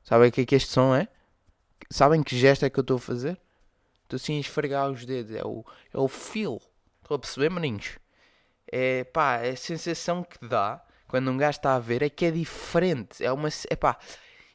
Sabem 0.05 0.29
o 0.29 0.33
que 0.33 0.43
é 0.43 0.47
que 0.47 0.55
este 0.55 0.71
som 0.71 0.95
é? 0.95 1.09
Sabem 1.91 2.23
que 2.23 2.39
gesto 2.39 2.65
é 2.65 2.71
que 2.71 2.79
eu 2.79 2.83
estou 2.83 2.97
a 2.97 3.01
fazer? 3.01 3.41
Estou 4.05 4.17
assim 4.17 4.37
a 4.37 4.41
esfregar 4.41 4.91
os 4.91 5.05
dedos. 5.05 5.35
É 5.35 5.45
o, 5.45 5.65
é 5.93 5.99
o 5.99 6.07
feel. 6.07 6.63
Estão 7.05 7.15
a 7.17 7.19
perceber, 7.19 7.51
maninhos? 7.51 7.99
É 8.67 9.05
pá, 9.05 9.37
a 9.37 9.55
sensação 9.55 10.25
que 10.25 10.45
dá 10.45 10.85
quando 11.07 11.31
um 11.31 11.37
gajo 11.37 11.59
está 11.59 11.77
a 11.77 11.79
ver 11.79 12.03
é 12.03 12.11
que 12.11 12.25
é 12.25 12.31
diferente. 12.33 13.25
É 13.25 13.31
uma. 13.31 13.49
É 13.71 13.77
pá. 13.77 13.97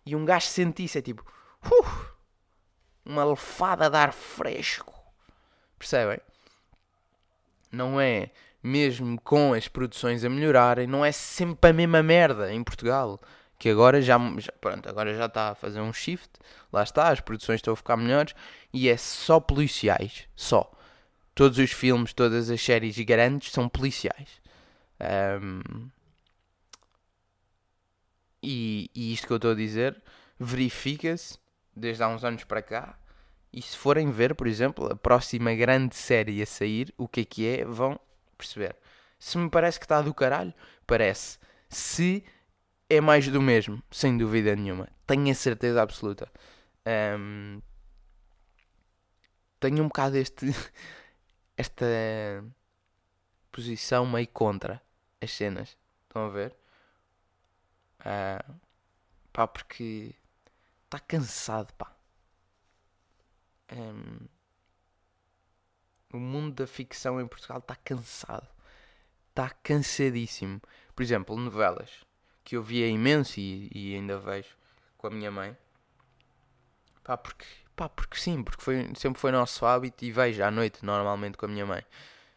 E 0.05 0.15
um 0.15 0.25
gajo 0.25 0.47
sente 0.47 0.83
isso. 0.83 0.97
É 0.97 1.01
tipo. 1.01 1.25
Uh, 1.65 2.09
uma 3.05 3.23
lefada 3.23 3.89
de 3.89 3.95
ar 3.95 4.11
fresco. 4.11 4.93
Percebem? 5.77 6.19
não 7.71 7.99
é 7.99 8.29
mesmo 8.61 9.19
com 9.21 9.53
as 9.53 9.67
produções 9.67 10.25
a 10.25 10.29
melhorarem, 10.29 10.87
não 10.87 11.05
é 11.05 11.11
sempre 11.11 11.69
a 11.69 11.73
mesma 11.73 12.03
merda 12.03 12.53
em 12.53 12.63
Portugal. 12.63 13.19
Que 13.57 13.69
agora 13.69 14.01
já, 14.01 14.17
já 14.37 14.53
pronto, 14.53 14.87
agora 14.87 15.13
já 15.13 15.25
está 15.25 15.49
a 15.49 15.55
fazer 15.55 15.81
um 15.81 15.91
shift, 15.91 16.29
lá 16.71 16.81
está, 16.81 17.09
as 17.09 17.19
produções 17.19 17.57
estão 17.57 17.73
a 17.73 17.77
ficar 17.77 17.97
melhores 17.97 18.33
e 18.73 18.87
é 18.87 18.95
só 18.95 19.39
policiais, 19.39 20.27
só. 20.33 20.71
Todos 21.39 21.57
os 21.57 21.71
filmes, 21.71 22.11
todas 22.11 22.49
as 22.49 22.61
séries 22.61 22.99
grandes 22.99 23.53
são 23.53 23.69
policiais. 23.69 24.41
Um, 25.41 25.89
e, 28.43 28.91
e 28.93 29.13
isto 29.13 29.25
que 29.25 29.31
eu 29.31 29.37
estou 29.37 29.51
a 29.51 29.55
dizer 29.55 30.03
verifica-se 30.37 31.37
desde 31.73 32.03
há 32.03 32.09
uns 32.09 32.25
anos 32.25 32.43
para 32.43 32.61
cá 32.61 32.99
e 33.53 33.61
se 33.61 33.77
forem 33.77 34.11
ver, 34.11 34.35
por 34.35 34.47
exemplo, 34.47 34.91
a 34.91 34.97
próxima 34.97 35.55
grande 35.55 35.95
série 35.95 36.41
a 36.41 36.45
sair, 36.45 36.93
o 36.97 37.07
que 37.07 37.21
é 37.21 37.23
que 37.23 37.47
é, 37.47 37.63
vão 37.63 37.97
perceber. 38.37 38.75
Se 39.17 39.37
me 39.37 39.49
parece 39.49 39.79
que 39.79 39.85
está 39.85 40.01
do 40.01 40.13
caralho, 40.13 40.53
parece. 40.85 41.39
Se 41.69 42.21
é 42.89 42.99
mais 42.99 43.29
do 43.29 43.41
mesmo, 43.41 43.81
sem 43.89 44.17
dúvida 44.17 44.57
nenhuma. 44.57 44.89
Tenho 45.07 45.31
a 45.31 45.35
certeza 45.35 45.81
absoluta. 45.81 46.29
Um, 47.17 47.61
tenho 49.57 49.85
um 49.85 49.87
bocado 49.87 50.17
este, 50.17 50.47
esta 51.59 51.85
posição 53.51 54.05
meio 54.05 54.27
contra 54.27 54.81
as 55.21 55.31
cenas. 55.31 55.77
Estão 56.03 56.25
a 56.25 56.29
ver? 56.29 56.55
Uh, 57.99 58.55
pá, 59.33 59.47
porque 59.47 60.15
está 60.85 60.99
cansado, 60.99 61.73
pá 61.73 61.99
um, 63.71 64.27
o 66.13 66.19
mundo 66.19 66.55
da 66.55 66.67
ficção 66.67 67.21
em 67.21 67.27
Portugal 67.27 67.59
está 67.59 67.75
cansado. 67.75 68.47
Está 69.29 69.49
cansadíssimo. 69.49 70.61
Por 70.95 71.03
exemplo, 71.03 71.35
novelas 71.37 72.03
que 72.43 72.55
eu 72.55 72.63
via 72.63 72.87
imenso 72.87 73.39
e, 73.39 73.69
e, 73.73 73.95
ainda 73.95 74.17
vejo 74.17 74.57
com 74.97 75.07
a 75.07 75.11
minha 75.11 75.31
mãe. 75.31 75.55
Pá, 77.03 77.15
porque 77.15 77.45
pá, 77.79 77.87
porque 77.87 78.19
sim, 78.19 78.43
porque 78.43 78.61
foi, 78.61 78.91
sempre 78.95 79.21
foi 79.21 79.31
nosso 79.31 79.65
hábito 79.65 80.03
e 80.03 80.11
vejo 80.11 80.43
à 80.43 80.51
noite, 80.51 80.83
normalmente 80.83 81.37
com 81.37 81.45
a 81.45 81.49
minha 81.49 81.65
mãe. 81.65 81.81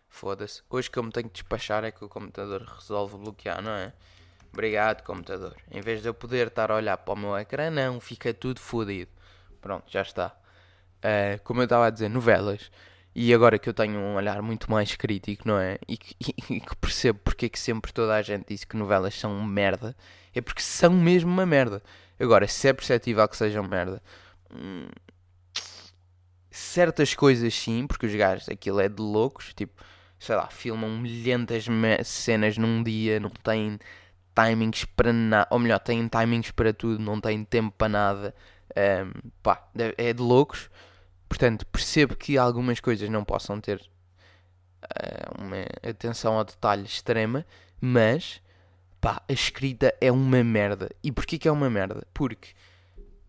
Foda-se. 0.08 0.62
Hoje 0.70 0.88
que 0.88 0.96
eu 0.96 1.02
me 1.02 1.10
tenho 1.10 1.28
que 1.28 1.34
despachar 1.34 1.82
é 1.82 1.90
que 1.90 2.04
o 2.04 2.08
computador 2.08 2.62
resolve 2.62 3.16
bloquear, 3.18 3.60
não 3.60 3.72
é? 3.72 3.92
Obrigado, 4.52 5.02
computador. 5.02 5.56
Em 5.68 5.80
vez 5.80 6.00
de 6.00 6.08
eu 6.08 6.14
poder 6.14 6.46
estar 6.46 6.70
a 6.70 6.76
olhar 6.76 6.96
para 6.96 7.14
o 7.14 7.16
meu 7.16 7.36
ecrã, 7.36 7.70
não, 7.70 7.98
fica 7.98 8.32
tudo 8.32 8.60
fodido. 8.60 9.10
Pronto, 9.60 9.90
já 9.90 10.02
está. 10.02 10.28
Uh, 10.98 11.42
como 11.42 11.60
eu 11.60 11.64
estava 11.64 11.86
a 11.86 11.90
dizer, 11.90 12.08
novelas. 12.08 12.70
E 13.12 13.34
agora 13.34 13.58
que 13.58 13.68
eu 13.68 13.74
tenho 13.74 13.98
um 13.98 14.14
olhar 14.14 14.40
muito 14.42 14.70
mais 14.70 14.94
crítico, 14.94 15.48
não 15.48 15.58
é? 15.58 15.76
E 15.88 15.96
que, 15.96 16.14
e, 16.20 16.34
e 16.56 16.60
que 16.60 16.76
percebo 16.76 17.18
porque 17.24 17.46
é 17.46 17.48
que 17.48 17.58
sempre 17.58 17.92
toda 17.92 18.14
a 18.14 18.22
gente 18.22 18.46
diz 18.48 18.62
que 18.64 18.76
novelas 18.76 19.18
são 19.18 19.42
merda, 19.42 19.96
é 20.32 20.40
porque 20.40 20.62
são 20.62 20.92
mesmo 20.92 21.30
uma 21.32 21.44
merda. 21.44 21.82
Agora, 22.20 22.46
se 22.46 22.68
é 22.68 22.72
perceptível 22.72 23.26
que 23.26 23.36
sejam 23.36 23.64
merda, 23.64 24.00
hum, 24.52 24.86
certas 26.52 27.14
coisas 27.14 27.54
sim, 27.54 27.86
porque 27.86 28.06
os 28.06 28.14
gajos, 28.14 28.48
aquilo 28.48 28.80
é 28.80 28.88
de 28.88 29.00
loucos, 29.00 29.52
tipo, 29.54 29.82
sei 30.18 30.36
lá, 30.36 30.46
filmam 30.48 30.90
milhentas 30.98 31.66
cenas 32.04 32.56
num 32.56 32.82
dia, 32.82 33.18
não 33.18 33.30
têm 33.30 33.78
timings 34.34 34.84
para 34.84 35.12
nada, 35.12 35.48
ou 35.50 35.58
melhor, 35.58 35.78
têm 35.78 36.06
timings 36.08 36.50
para 36.50 36.72
tudo, 36.72 37.02
não 37.02 37.20
têm 37.20 37.44
tempo 37.44 37.74
para 37.76 37.88
nada, 37.88 38.34
um, 38.76 39.30
pá, 39.42 39.68
é 39.96 40.12
de 40.12 40.22
loucos. 40.22 40.70
Portanto, 41.28 41.66
percebo 41.66 42.14
que 42.16 42.36
algumas 42.36 42.80
coisas 42.80 43.08
não 43.08 43.24
possam 43.24 43.60
ter 43.60 43.80
uh, 44.84 45.42
uma 45.42 45.64
atenção 45.88 46.34
ao 46.38 46.44
detalhe 46.44 46.84
extrema, 46.84 47.46
mas 47.80 48.40
pá, 49.00 49.22
a 49.28 49.32
escrita 49.32 49.94
é 50.00 50.12
uma 50.12 50.42
merda. 50.44 50.90
E 51.02 51.10
porquê 51.10 51.38
que 51.38 51.48
é 51.48 51.52
uma 51.52 51.70
merda? 51.70 52.06
Porque, 52.14 52.50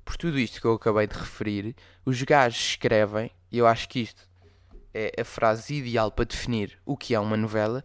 por 0.03 0.17
tudo 0.17 0.39
isto 0.39 0.59
que 0.59 0.67
eu 0.67 0.73
acabei 0.73 1.07
de 1.07 1.17
referir, 1.17 1.75
os 2.05 2.21
gajos 2.23 2.59
escrevem, 2.59 3.31
e 3.51 3.57
eu 3.57 3.67
acho 3.67 3.87
que 3.87 4.01
isto 4.01 4.27
é 4.93 5.11
a 5.19 5.25
frase 5.25 5.75
ideal 5.75 6.11
para 6.11 6.25
definir 6.25 6.77
o 6.85 6.95
que 6.95 7.15
é 7.15 7.19
uma 7.19 7.37
novela. 7.37 7.83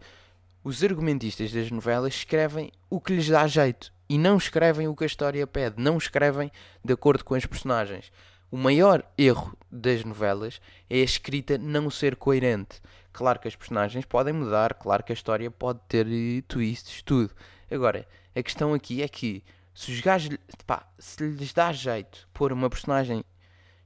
Os 0.63 0.83
argumentistas 0.83 1.51
das 1.51 1.71
novelas 1.71 2.13
escrevem 2.13 2.71
o 2.89 2.99
que 2.99 3.13
lhes 3.13 3.27
dá 3.27 3.47
jeito 3.47 3.91
e 4.07 4.17
não 4.17 4.37
escrevem 4.37 4.87
o 4.87 4.95
que 4.95 5.03
a 5.03 5.07
história 5.07 5.45
pede, 5.47 5.81
não 5.81 5.97
escrevem 5.97 6.51
de 6.83 6.93
acordo 6.93 7.23
com 7.23 7.35
as 7.35 7.45
personagens. 7.45 8.11
O 8.51 8.57
maior 8.57 9.03
erro 9.17 9.55
das 9.71 10.03
novelas 10.03 10.59
é 10.89 10.97
a 10.97 11.03
escrita 11.03 11.57
não 11.57 11.89
ser 11.89 12.15
coerente. 12.15 12.81
Claro 13.13 13.39
que 13.39 13.47
as 13.47 13.55
personagens 13.55 14.05
podem 14.05 14.33
mudar, 14.33 14.73
claro 14.73 15.03
que 15.03 15.11
a 15.11 15.13
história 15.13 15.49
pode 15.51 15.79
ter 15.87 16.07
eh, 16.07 16.41
twists, 16.47 17.01
tudo. 17.03 17.31
Agora, 17.69 18.07
a 18.35 18.41
questão 18.41 18.73
aqui 18.73 19.03
é 19.03 19.07
que 19.07 19.43
se 19.79 19.91
os 19.91 20.01
gajos, 20.01 20.37
pá, 20.65 20.85
se 20.97 21.23
lhes 21.23 21.53
dá 21.53 21.71
jeito 21.71 22.27
pôr 22.33 22.51
uma 22.51 22.69
personagem 22.69 23.23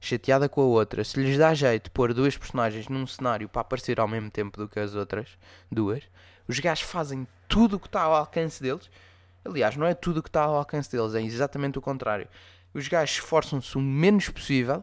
chateada 0.00 0.48
com 0.48 0.60
a 0.62 0.64
outra, 0.64 1.04
se 1.04 1.20
lhes 1.20 1.38
dá 1.38 1.54
jeito 1.54 1.90
pôr 1.90 2.12
duas 2.12 2.36
personagens 2.36 2.88
num 2.88 3.06
cenário 3.06 3.48
para 3.48 3.62
aparecer 3.62 4.00
ao 4.00 4.08
mesmo 4.08 4.30
tempo 4.30 4.58
do 4.58 4.68
que 4.68 4.80
as 4.80 4.94
outras 4.94 5.38
duas, 5.70 6.02
os 6.48 6.58
gajos 6.58 6.84
fazem 6.84 7.26
tudo 7.48 7.76
o 7.76 7.80
que 7.80 7.86
está 7.86 8.02
ao 8.02 8.14
alcance 8.14 8.62
deles. 8.62 8.90
Aliás, 9.44 9.76
não 9.76 9.86
é 9.86 9.94
tudo 9.94 10.18
o 10.18 10.22
que 10.22 10.28
está 10.28 10.42
ao 10.42 10.56
alcance 10.56 10.90
deles, 10.90 11.14
é 11.14 11.22
exatamente 11.22 11.78
o 11.78 11.82
contrário 11.82 12.28
os 12.74 12.88
gajos 12.88 13.14
esforçam-se 13.14 13.78
o 13.78 13.80
menos 13.80 14.28
possível 14.28 14.82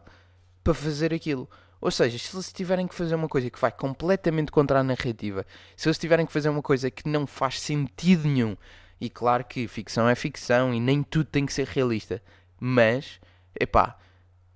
para 0.64 0.72
fazer 0.72 1.12
aquilo. 1.12 1.48
Ou 1.80 1.90
seja, 1.90 2.18
se 2.18 2.34
eles 2.34 2.52
tiverem 2.52 2.88
que 2.88 2.94
fazer 2.94 3.14
uma 3.14 3.28
coisa 3.28 3.50
que 3.50 3.60
vai 3.60 3.70
completamente 3.70 4.50
contra 4.50 4.80
a 4.80 4.82
narrativa, 4.82 5.44
se 5.76 5.88
eles 5.88 5.98
tiverem 5.98 6.24
que 6.24 6.32
fazer 6.32 6.48
uma 6.48 6.62
coisa 6.62 6.90
que 6.90 7.08
não 7.08 7.26
faz 7.26 7.60
sentido 7.60 8.26
nenhum, 8.26 8.56
e 9.02 9.10
claro 9.10 9.44
que 9.44 9.66
ficção 9.66 10.08
é 10.08 10.14
ficção 10.14 10.72
e 10.72 10.78
nem 10.78 11.02
tudo 11.02 11.24
tem 11.24 11.44
que 11.44 11.52
ser 11.52 11.66
realista, 11.66 12.22
mas, 12.60 13.20
epá, 13.60 13.98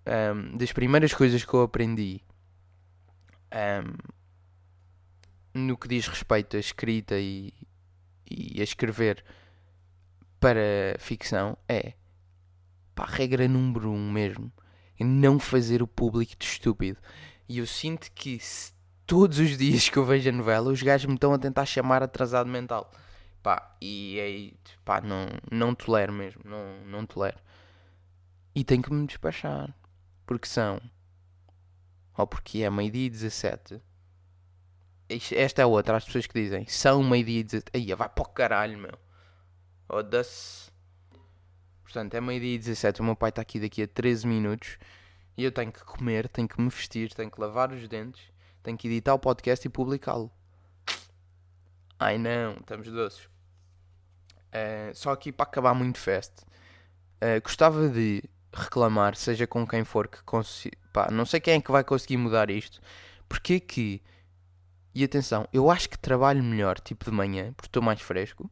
um, 0.07 0.57
das 0.57 0.71
primeiras 0.71 1.13
coisas 1.13 1.45
que 1.45 1.53
eu 1.53 1.63
aprendi 1.63 2.21
um, 3.53 5.67
no 5.67 5.77
que 5.77 5.89
diz 5.89 6.07
respeito 6.07 6.57
à 6.57 6.61
escrita 6.61 7.19
e, 7.19 7.53
e 8.31 8.61
a 8.61 8.63
escrever 8.63 9.25
para 10.39 10.95
ficção 11.01 11.59
é 11.69 11.95
pá, 12.95 13.05
regra 13.05 13.49
número 13.49 13.91
um 13.91 14.13
mesmo, 14.13 14.53
é 14.97 15.03
não 15.03 15.41
fazer 15.41 15.83
o 15.83 15.89
público 15.89 16.37
de 16.39 16.47
estúpido. 16.47 17.01
E 17.49 17.59
eu 17.59 17.67
sinto 17.67 18.13
que 18.13 18.39
todos 19.05 19.41
os 19.41 19.59
dias 19.59 19.89
que 19.89 19.97
eu 19.97 20.05
vejo 20.05 20.29
a 20.29 20.33
novela, 20.33 20.71
os 20.71 20.81
gajos 20.81 21.07
me 21.07 21.15
estão 21.15 21.35
a 21.35 21.39
tentar 21.39 21.67
chamar 21.67 22.01
atrasado 22.01 22.49
mental. 22.49 22.93
Pá, 23.47 23.77
e 23.81 24.19
aí, 24.19 24.57
pá, 24.85 25.01
não, 25.01 25.29
não 25.49 25.73
tolero 25.73 26.13
mesmo, 26.13 26.43
não, 26.45 26.85
não 26.85 27.07
tolero. 27.07 27.39
E 28.53 28.65
tenho 28.65 28.83
que 28.83 28.93
me 28.93 29.07
despachar, 29.07 29.73
porque 30.27 30.49
são, 30.49 30.83
ou 32.19 32.27
porque 32.27 32.65
é 32.65 32.71
meio-dia 32.71 33.07
e 33.07 33.09
17. 33.09 33.81
Esta 35.33 35.63
é 35.63 35.65
outra, 35.65 35.97
as 35.97 36.05
pessoas 36.05 36.27
que 36.27 36.35
dizem, 36.43 36.67
são 36.67 37.05
meio-dia 37.05 37.39
e 37.39 37.45
17. 37.45 37.71
Aí, 37.73 37.95
vai 37.95 38.09
para 38.09 38.23
o 38.23 38.29
caralho, 38.29 38.77
meu. 38.77 38.99
Oda-se. 39.89 40.73
Portanto, 41.85 42.15
é 42.15 42.21
meio-dia 42.21 42.57
e 42.57 42.59
17. 42.59 43.01
O 43.01 43.05
meu 43.05 43.15
pai 43.15 43.29
está 43.29 43.43
aqui 43.43 43.61
daqui 43.61 43.81
a 43.81 43.87
13 43.87 44.27
minutos. 44.27 44.77
E 45.37 45.45
eu 45.45 45.53
tenho 45.53 45.71
que 45.71 45.85
comer, 45.85 46.29
tenho 46.31 46.49
que 46.49 46.61
me 46.61 46.69
vestir, 46.69 47.15
tenho 47.15 47.31
que 47.31 47.41
lavar 47.41 47.71
os 47.71 47.87
dentes, 47.87 48.25
tenho 48.65 48.77
que 48.77 48.89
editar 48.89 49.15
o 49.15 49.21
podcast 49.21 49.65
e 49.65 49.71
publicá-lo. 49.71 50.33
Ai 51.97 52.19
não, 52.19 52.55
estamos 52.55 52.91
doces. 52.91 53.36
Uh, 54.57 54.95
só 54.95 55.13
aqui 55.13 55.33
para 55.33 55.45
acabar 55.45 55.75
muito 55.75 55.99
fast. 55.99 56.33
Uh, 57.17 57.41
gostava 57.43 57.89
de 57.89 58.23
reclamar, 58.53 59.15
seja 59.17 59.47
com 59.47 59.67
quem 59.67 59.85
for 59.85 60.09
que 60.09 60.23
consiga. 60.23 60.77
Não 61.11 61.27
sei 61.27 61.41
quem 61.41 61.55
é 61.55 61.61
que 61.61 61.71
vai 61.71 61.85
conseguir 61.85 62.17
mudar 62.17 62.51
isto. 62.51 62.81
Porque 63.29 63.61
que. 63.61 64.03
E 64.95 65.05
atenção, 65.05 65.47
eu 65.53 65.71
acho 65.71 65.91
que 65.91 65.99
trabalho 65.99 66.43
melhor 66.43 66.81
tipo 66.81 67.05
de 67.05 67.11
manhã, 67.11 67.53
porque 67.53 67.69
estou 67.69 67.83
mais 67.83 68.01
fresco. 68.01 68.51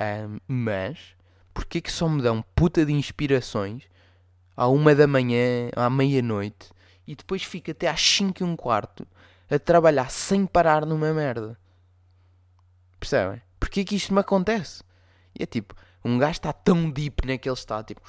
Um, 0.00 0.38
mas 0.46 1.16
Porquê 1.52 1.80
que 1.80 1.92
só 1.92 2.08
me 2.08 2.22
dão 2.22 2.42
puta 2.54 2.84
de 2.84 2.92
inspirações 2.92 3.84
à 4.56 4.66
uma 4.68 4.94
da 4.94 5.06
manhã, 5.06 5.70
à 5.76 5.88
meia-noite, 5.90 6.70
e 7.06 7.14
depois 7.14 7.42
fico 7.42 7.70
até 7.70 7.88
às 7.88 8.00
5 8.00 8.42
e 8.42 8.44
um 8.44 8.56
quarto 8.56 9.06
a 9.50 9.58
trabalhar 9.58 10.10
sem 10.10 10.46
parar 10.46 10.86
numa 10.86 11.12
merda? 11.12 11.58
Percebem? 12.98 13.42
Porquê 13.60 13.84
que 13.84 13.96
isto 13.96 14.14
me 14.14 14.20
acontece? 14.20 14.82
E 15.38 15.42
é 15.42 15.46
tipo, 15.46 15.74
um 16.04 16.18
gajo 16.18 16.32
está 16.32 16.52
tão 16.52 16.90
deep 16.90 17.26
naquele 17.26 17.54
estado, 17.54 17.86
tipo, 17.86 18.00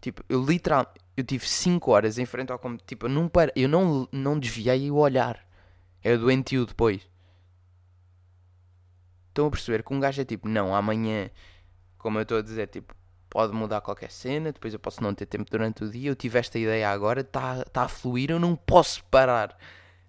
tipo 0.00 0.24
eu 0.28 0.44
literalmente, 0.44 0.92
eu 1.16 1.24
tive 1.24 1.46
5 1.46 1.90
horas 1.90 2.18
em 2.18 2.26
frente 2.26 2.52
ao 2.52 2.58
computador, 2.58 2.86
tipo, 2.86 3.06
eu 3.06 3.10
não, 3.10 3.28
para, 3.28 3.52
eu 3.54 3.68
não, 3.68 4.08
não 4.12 4.38
desviei 4.38 4.90
o 4.90 4.96
olhar. 4.96 5.46
É 6.02 6.16
doentio 6.16 6.64
depois. 6.64 7.06
Estão 9.28 9.46
a 9.46 9.50
perceber 9.50 9.82
que 9.82 9.92
um 9.92 10.00
gajo 10.00 10.22
é 10.22 10.24
tipo, 10.24 10.48
não, 10.48 10.74
amanhã 10.74 11.30
como 12.00 12.18
eu 12.18 12.22
estou 12.22 12.38
a 12.38 12.42
dizer, 12.42 12.66
tipo, 12.68 12.94
pode 13.28 13.52
mudar 13.52 13.80
qualquer 13.82 14.10
cena, 14.10 14.52
depois 14.52 14.72
eu 14.72 14.80
posso 14.80 15.02
não 15.02 15.14
ter 15.14 15.26
tempo 15.26 15.48
durante 15.50 15.84
o 15.84 15.90
dia, 15.90 16.10
eu 16.10 16.16
tive 16.16 16.38
esta 16.38 16.58
ideia 16.58 16.88
agora, 16.90 17.20
está 17.20 17.62
tá 17.66 17.82
a 17.82 17.88
fluir, 17.88 18.30
eu 18.30 18.40
não 18.40 18.56
posso 18.56 19.04
parar. 19.04 19.56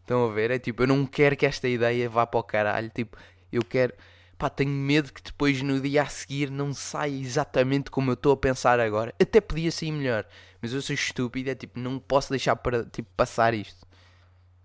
Estão 0.01 0.25
a 0.29 0.33
ver? 0.33 0.51
É 0.51 0.59
tipo, 0.59 0.83
eu 0.83 0.87
não 0.87 1.05
quero 1.05 1.35
que 1.35 1.45
esta 1.45 1.67
ideia 1.67 2.09
vá 2.09 2.25
para 2.25 2.39
o 2.39 2.43
caralho, 2.43 2.89
tipo, 2.89 3.17
eu 3.51 3.63
quero, 3.63 3.93
pá, 4.41 4.49
tenho 4.49 4.71
medo 4.71 5.13
que 5.13 5.21
depois 5.21 5.61
no 5.61 5.79
dia 5.79 6.01
a 6.01 6.07
seguir 6.07 6.49
não 6.49 6.73
saia 6.73 7.15
exatamente 7.15 7.91
como 7.91 8.09
eu 8.09 8.15
estou 8.15 8.33
a 8.33 8.37
pensar 8.37 8.79
agora. 8.79 9.13
Até 9.21 9.39
podia 9.39 9.71
sair 9.71 9.91
melhor, 9.91 10.25
mas 10.59 10.73
eu 10.73 10.81
sou 10.81 10.95
estúpido, 10.95 11.51
é 11.51 11.53
tipo, 11.53 11.79
não 11.79 11.99
posso 11.99 12.31
deixar 12.31 12.55
para, 12.55 12.83
tipo, 12.85 13.07
passar 13.15 13.53
isto. 13.53 13.85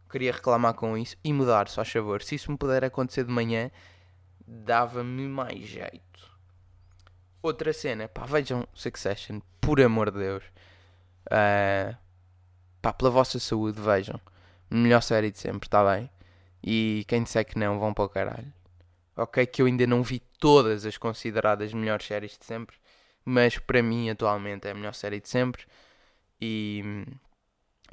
Queria 0.09 0.33
reclamar 0.33 0.73
com 0.73 0.97
isso 0.97 1.15
e 1.23 1.31
mudar, 1.31 1.69
só 1.69 1.83
a 1.83 1.85
favor. 1.85 2.23
Se 2.23 2.37
isso 2.37 2.51
me 2.51 2.57
puder 2.57 2.87
acontecer 2.87 3.25
de 3.25 3.31
manhã, 3.31 3.71
dava-me 4.47 5.29
mais 5.29 5.67
jeito. 5.67 6.01
Outra 7.43 7.71
cena, 7.75 8.09
pá, 8.09 8.25
vejam 8.25 8.67
Succession, 8.73 9.41
por 9.61 9.79
amor 9.79 10.11
de 10.11 10.21
Deus. 10.21 10.45
Uh, 11.27 11.95
pá, 12.81 12.95
pela 12.95 13.11
vossa 13.11 13.39
saúde, 13.39 13.79
vejam. 13.79 14.19
Melhor 14.71 15.03
série 15.03 15.31
de 15.31 15.39
sempre, 15.39 15.67
está 15.67 15.85
bem? 15.85 16.09
E 16.63 17.05
quem 17.07 17.23
disser 17.23 17.45
que 17.45 17.59
não, 17.59 17.79
vão 17.79 17.93
para 17.93 18.05
o 18.05 18.09
caralho. 18.09 18.56
Ok, 19.17 19.47
que 19.47 19.63
eu 19.63 19.67
ainda 19.67 19.87
não 19.87 20.03
vi 20.03 20.21
todas 20.39 20.85
as 20.85 20.99
consideradas 20.99 21.73
melhores 21.73 22.07
séries 22.07 22.37
de 22.39 22.45
sempre, 22.45 22.77
mas 23.25 23.59
para 23.59 23.83
mim 23.83 24.11
atualmente 24.11 24.69
é 24.69 24.73
a 24.73 24.75
melhor 24.75 24.95
série 24.95 25.21
de 25.21 25.29
sempre. 25.29 25.65
E, 26.41 26.83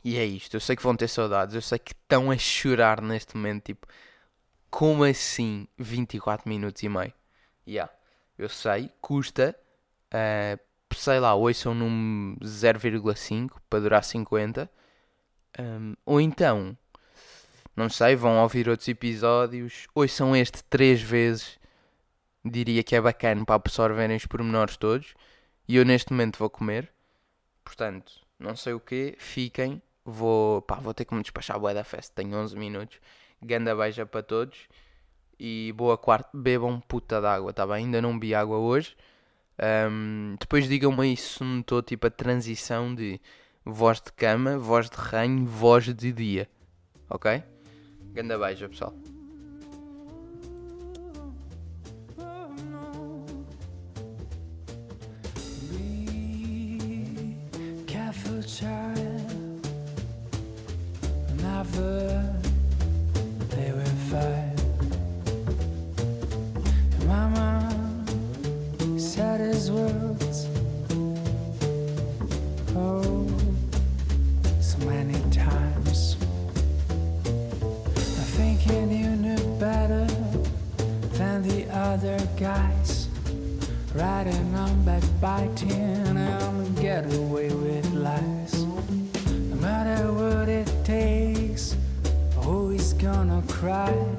e 0.03 0.17
é 0.17 0.25
isto. 0.25 0.55
Eu 0.55 0.59
sei 0.59 0.75
que 0.75 0.83
vão 0.83 0.95
ter 0.95 1.07
saudades, 1.07 1.55
eu 1.55 1.61
sei 1.61 1.79
que 1.79 1.93
estão 1.93 2.29
a 2.29 2.37
chorar 2.37 3.01
neste 3.01 3.35
momento, 3.37 3.63
tipo, 3.63 3.87
como 4.69 5.03
assim 5.03 5.67
24 5.77 6.49
minutos 6.49 6.83
e 6.83 6.89
meio? 6.89 7.13
Yeah. 7.65 7.91
Eu 8.37 8.49
sei, 8.49 8.91
custa, 8.99 9.55
uh, 10.13 10.59
sei 10.93 11.19
lá, 11.19 11.35
ouçam 11.35 11.73
num 11.73 12.35
0,5 12.41 13.61
para 13.69 13.79
durar 13.79 14.03
50. 14.03 14.69
Um, 15.59 15.93
ou 16.05 16.19
então, 16.19 16.75
não 17.75 17.89
sei, 17.89 18.15
vão 18.15 18.37
ouvir 18.37 18.69
outros 18.69 18.87
episódios, 18.87 19.87
ouçam 19.95 20.35
este 20.35 20.63
três 20.65 21.01
vezes. 21.01 21.59
Diria 22.45 22.83
que 22.83 22.95
é 22.95 23.01
bacana 23.01 23.43
para 23.45 23.55
absorverem 23.55 24.15
os 24.17 24.25
pormenores 24.25 24.77
todos. 24.77 25.15
E 25.67 25.77
eu 25.77 25.85
neste 25.85 26.11
momento 26.11 26.37
vou 26.37 26.49
comer. 26.49 26.91
Portanto, 27.63 28.13
não 28.37 28.55
sei 28.55 28.73
o 28.73 28.79
que, 28.79 29.15
fiquem. 29.17 29.81
vou, 30.05 30.61
pá, 30.61 30.75
vou 30.75 30.93
ter 30.93 31.05
que 31.05 31.15
me 31.15 31.21
despachar 31.21 31.59
boa 31.59 31.73
da 31.73 31.83
festa. 31.83 32.13
Tenho 32.21 32.37
11 32.37 32.55
minutos. 32.57 32.99
Ganda 33.41 33.75
beija 33.75 34.05
para 34.05 34.21
todos. 34.21 34.67
E 35.39 35.73
boa 35.75 35.97
quarta. 35.97 36.29
Bebam 36.33 36.79
puta 36.81 37.19
d'água, 37.19 37.53
tá 37.53 37.65
bem? 37.65 37.85
Ainda 37.85 38.01
não 38.01 38.13
bebi 38.13 38.35
água 38.35 38.57
hoje. 38.57 38.95
Um, 39.89 40.35
depois 40.39 40.67
digam-me 40.67 41.01
aí 41.01 41.17
se 41.17 41.43
notou 41.43 41.81
tipo 41.81 42.07
a 42.07 42.09
transição 42.11 42.93
de 42.93 43.19
voz 43.65 44.01
de 44.01 44.11
cama, 44.11 44.57
voz 44.57 44.89
de 44.89 44.97
ranho, 44.97 45.45
voz 45.45 45.85
de 45.85 46.11
dia. 46.11 46.49
Ok? 47.09 47.43
Gönder 48.13 48.39
bij 48.39 48.55
Zupsal. 48.55 48.93
Child, 58.45 59.67
never. 61.41 62.33
Mama 67.07 67.69
said 68.97 69.39
his 69.39 69.71
word. 69.71 70.02
Other 81.93 82.17
guys. 82.39 83.07
Riding 83.93 84.55
on 84.55 84.83
back 84.83 85.03
backbiting 85.21 86.17
and 86.17 86.81
get 86.81 87.05
away 87.13 87.49
with 87.49 87.85
lies. 87.93 88.63
No 89.51 89.55
matter 89.57 90.11
what 90.11 90.49
it 90.49 90.71
takes, 90.83 91.75
always 92.43 92.93
gonna 92.93 93.43
cry. 93.47 94.12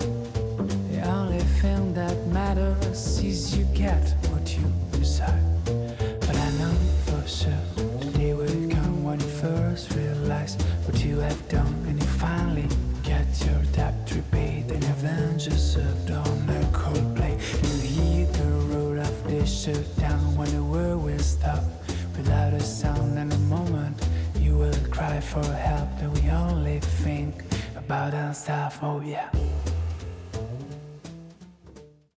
For 25.34 25.52
help, 25.52 25.88
and 26.00 26.12
we 26.14 26.30
only 26.30 26.78
think 26.78 27.42
about 27.76 28.14
ourselves. 28.14 28.76
Oh 28.80 29.00
yeah. 29.00 29.30